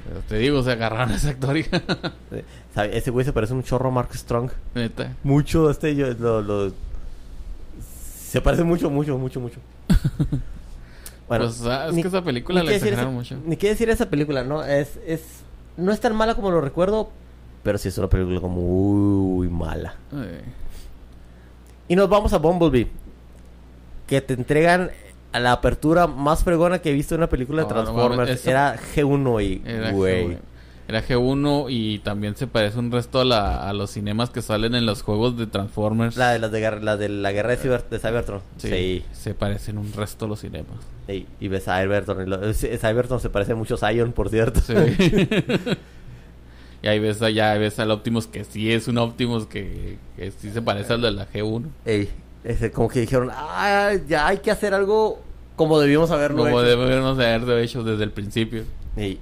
[0.08, 1.62] Pero te digo, se agarraron a ese actor y...
[2.32, 2.40] Sí.
[2.74, 2.98] ¿Sabe?
[2.98, 4.50] Ese güey se parece un chorro a Mark Strong.
[4.74, 5.14] Neta.
[5.22, 6.72] Mucho, este, yo, lo, lo-
[8.32, 9.60] Se parece mucho, mucho, mucho, mucho.
[11.28, 13.38] Pues, ah, es que esa película la exageraron esa- mucho.
[13.46, 14.62] Ni qué decir esa película, ¿no?
[14.64, 15.22] Es, es...
[15.78, 17.10] No es tan mala como lo recuerdo,
[17.62, 19.94] pero sí es una película como muy mala.
[21.88, 22.88] Y nos vamos a Bumblebee.
[24.06, 24.90] Que te entregan
[25.32, 28.16] a la apertura más fregona que he visto en una película de No, no Transformers.
[28.18, 29.62] mames, esa- Era G1 y...
[29.64, 30.36] Era, güey.
[30.92, 30.94] G1.
[30.94, 34.74] Era G1 y también se parece un resto a, la- a los cinemas que salen
[34.74, 36.16] en los juegos de Transformers.
[36.16, 38.40] La de, la de, la de la guerra de, Cyber- de Cybertron.
[38.58, 39.04] Sí, Sí.
[39.12, 40.78] Se parecen un resto a los cinemas.
[41.06, 42.26] Sí, Y ves a Cybertron.
[42.26, 44.60] y lo- eh, Cybertron se parece mucho a Zion, por cierto.
[44.60, 44.74] Sí.
[46.82, 50.50] y ahí ves allá, ves al Optimus que sí es un Optimus que, que sí
[50.50, 51.64] se parece al de la G1.
[51.84, 52.08] Ey,
[52.44, 55.20] ese, como que dijeron, ah, ya hay que hacer algo
[55.54, 56.68] como debíamos haberlo Como hecho.
[56.68, 58.64] debemos haberlo hecho desde el principio.
[58.96, 59.20] Ey.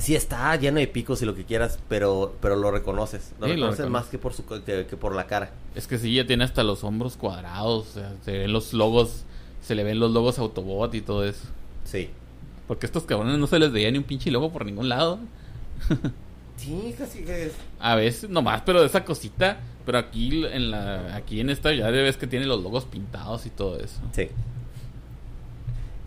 [0.00, 3.32] Sí está lleno de picos y lo que quieras, pero pero lo reconoces.
[3.38, 5.52] Lo Sí, lo reconoces más que por su que, que por la cara.
[5.74, 7.88] Es que sí, ya tiene hasta los hombros cuadrados.
[7.90, 9.24] O sea, se ven los logos,
[9.62, 11.46] se le ven los logos Autobot y todo eso.
[11.84, 12.10] Sí.
[12.66, 15.18] Porque a estos cabrones no se les veía ni un pinche logo por ningún lado.
[16.60, 17.52] Sí, casi que es.
[17.78, 19.60] A veces nomás, pero de esa cosita.
[19.86, 23.50] Pero aquí en la aquí en esta ya ves que tiene los logos pintados y
[23.50, 23.98] todo eso.
[24.12, 24.28] Sí.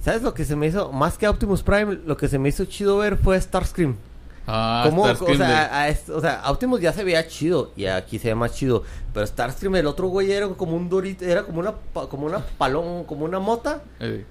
[0.04, 0.92] ¿Sabes lo que se me hizo?
[0.92, 3.96] Más que Optimus Prime, lo que se me hizo chido ver fue Starscream.
[4.46, 5.04] Ah, ¿Cómo?
[5.06, 8.28] Starscream o, sea, de- a- o sea, Optimus ya se veía chido y aquí se
[8.30, 8.84] ve más chido.
[9.14, 11.74] Pero Starscream, el otro güey era como un dorito, era como una,
[12.10, 13.82] como una palón, como una mota.
[14.02, 14.26] eh,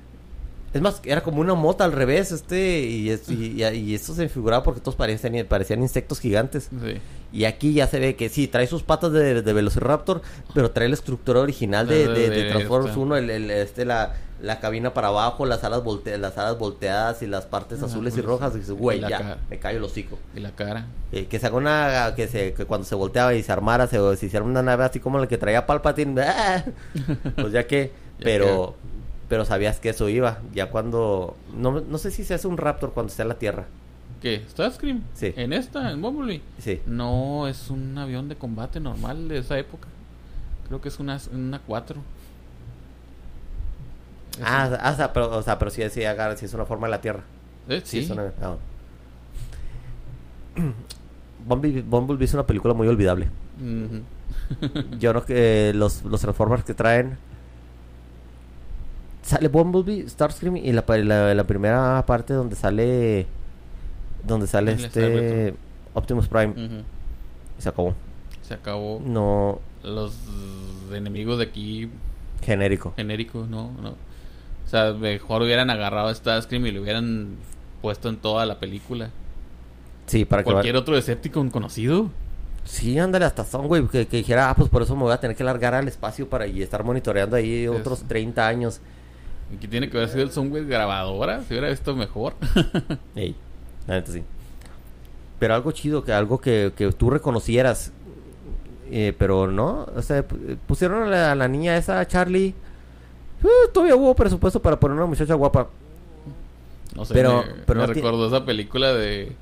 [0.75, 4.15] Es más, era como una mota al revés, este, y, es- y, y- y esto
[4.15, 6.69] se figuraba porque todos parecían, parecían insectos gigantes.
[6.71, 7.01] sí.
[7.35, 10.21] Y aquí ya se ve que sí, trae sus patas de, de Velociraptor,
[10.53, 13.01] pero trae la estructura original de, De- de- Transformers esta.
[13.01, 17.23] 1, el, el- este, la, la cabina para abajo, las alas, volte- las alas volteadas
[17.23, 18.55] y las partes azules y pues, rojas.
[18.55, 19.39] Y dices, güey, ya, cara.
[19.49, 20.19] me callo el hocico.
[20.37, 20.87] Y la cara.
[21.13, 23.99] Eh, que se haga una, que, se, que cuando se volteaba y se armara, se,
[24.17, 26.65] se hiciera una nave así como la que traía Palpatine, ¡ah!
[27.37, 28.75] pues ya que, Ya pero,
[29.29, 30.41] pero sabías que eso iba.
[30.53, 31.37] Ya cuando...
[31.57, 33.67] No, no sé si se hace un Raptor cuando está en la Tierra.
[34.21, 34.43] ¿Qué?
[34.51, 35.03] ¿Starscream?
[35.15, 35.33] Sí.
[35.37, 35.91] ¿En esta?
[35.91, 36.43] ¿En Bumblebee?
[36.59, 36.81] Sí.
[36.87, 39.89] No, es un avión de combate normal de esa época.
[40.69, 42.01] Creo que es una, una 4.
[44.43, 46.87] Ah, ah, o sea, pero, o sea, pero sí, sí, agarra- sí es una forma
[46.87, 47.23] de la Tierra.
[47.69, 47.99] eh, sí.
[48.01, 48.57] es una- ah.
[51.47, 53.29] Bumblebee, Bumblebee es una película muy olvidable.
[54.99, 57.17] Yo creo que los, los Transformers que traen.
[59.23, 63.27] Sale Bumblebee, Starscream y la, la, la primera parte donde sale.
[64.25, 65.55] Donde sale este.
[65.95, 66.55] Optimus Prime.
[67.59, 67.95] Se acabó.
[68.43, 69.01] Se acabó.
[69.05, 69.61] No.
[69.83, 70.15] Los
[70.93, 71.91] enemigos de aquí
[72.43, 72.93] Genérico.
[72.97, 73.95] genéricos, no, no.
[74.73, 77.37] O sea, mejor hubieran agarrado a Starscream y lo hubieran
[77.83, 79.11] puesto en toda la película.
[80.07, 80.51] Sí, para que.
[80.51, 82.09] Cualquier otro Decepticon conocido.
[82.65, 83.87] Sí, ándale, hasta son, güey.
[83.89, 86.27] Que, que dijera, ah, pues por eso me voy a tener que largar al espacio
[86.27, 88.07] para y estar monitoreando ahí otros Eso.
[88.09, 88.81] 30 años.
[89.55, 91.43] Aquí tiene que haber sido el Soundwave grabadora.
[91.43, 92.33] Si hubiera visto mejor.
[93.15, 93.37] Ey,
[93.87, 94.23] la neta sí.
[95.39, 97.93] Pero algo chido, que algo que, que tú reconocieras.
[98.91, 102.55] Eh, pero no, o sea, pu- pusieron a la, a la niña esa, Charlie.
[103.43, 105.69] Uh, todavía hubo presupuesto para poner una muchacha guapa.
[106.95, 109.33] No sé, Pero- me, pero me no ti- recordó esa película de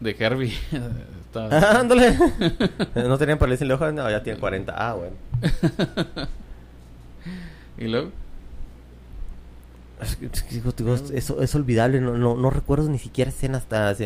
[0.00, 0.52] de Herbie.
[1.26, 2.16] Está- Ándale.
[2.94, 4.74] no tenían parálisis en el ojo, no, ya tienen 40.
[4.76, 5.16] Ah, bueno.
[7.78, 8.10] y luego
[11.12, 13.96] Es es olvidable, no, no, no recuerdo ni siquiera escenas tan,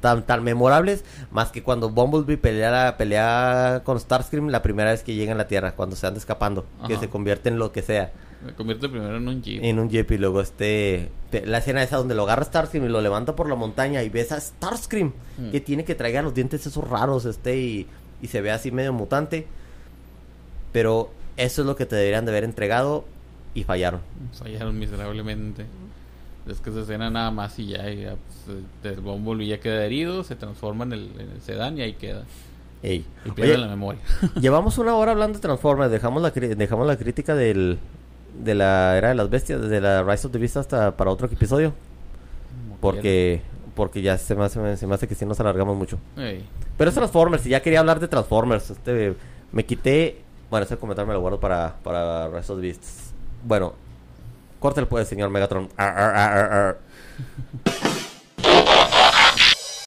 [0.00, 5.14] tan, tan memorables, más que cuando Bumblebee pelea, pelea con Starscream la primera vez que
[5.14, 8.12] llega en la Tierra, cuando se anda escapando, que se convierte en lo que sea,
[8.44, 9.64] me convierte primero en un Jeep.
[9.64, 11.10] en un Jeep y luego este,
[11.44, 14.30] la escena esa donde lo agarra Starscream y lo levanta por la montaña y ves
[14.32, 15.50] a Starscream, Mm.
[15.50, 17.86] que tiene que traigan los dientes esos raros, este, y,
[18.22, 19.46] y se ve así medio mutante,
[20.72, 23.04] pero eso es lo que te deberían de haber entregado
[23.58, 24.00] y fallaron.
[24.32, 25.66] Fallaron miserablemente.
[26.46, 29.84] Es que esa escena nada más y ya, y ya pues, el Bumblebee ya queda
[29.84, 32.24] herido, se transforma en el, en el sedán y ahí queda.
[32.82, 33.04] Ey.
[33.24, 34.00] Y pierde Oye, la memoria.
[34.40, 37.78] Llevamos una hora hablando de Transformers, dejamos la, dejamos la crítica del,
[38.42, 41.26] de la era de las bestias, desde la Rise of the Beast hasta para otro
[41.26, 41.74] episodio,
[42.62, 43.42] Como porque
[43.74, 46.00] porque ya se me hace, se me hace que si nos alargamos mucho.
[46.16, 46.44] Ey.
[46.76, 49.14] Pero es Transformers, y ya quería hablar de Transformers, este,
[49.52, 50.20] me quité,
[50.50, 53.07] bueno, ese comentario me lo guardo para, para Rise of the Beasts.
[53.44, 53.74] Bueno,
[54.60, 55.68] córtale pues, señor Megatron.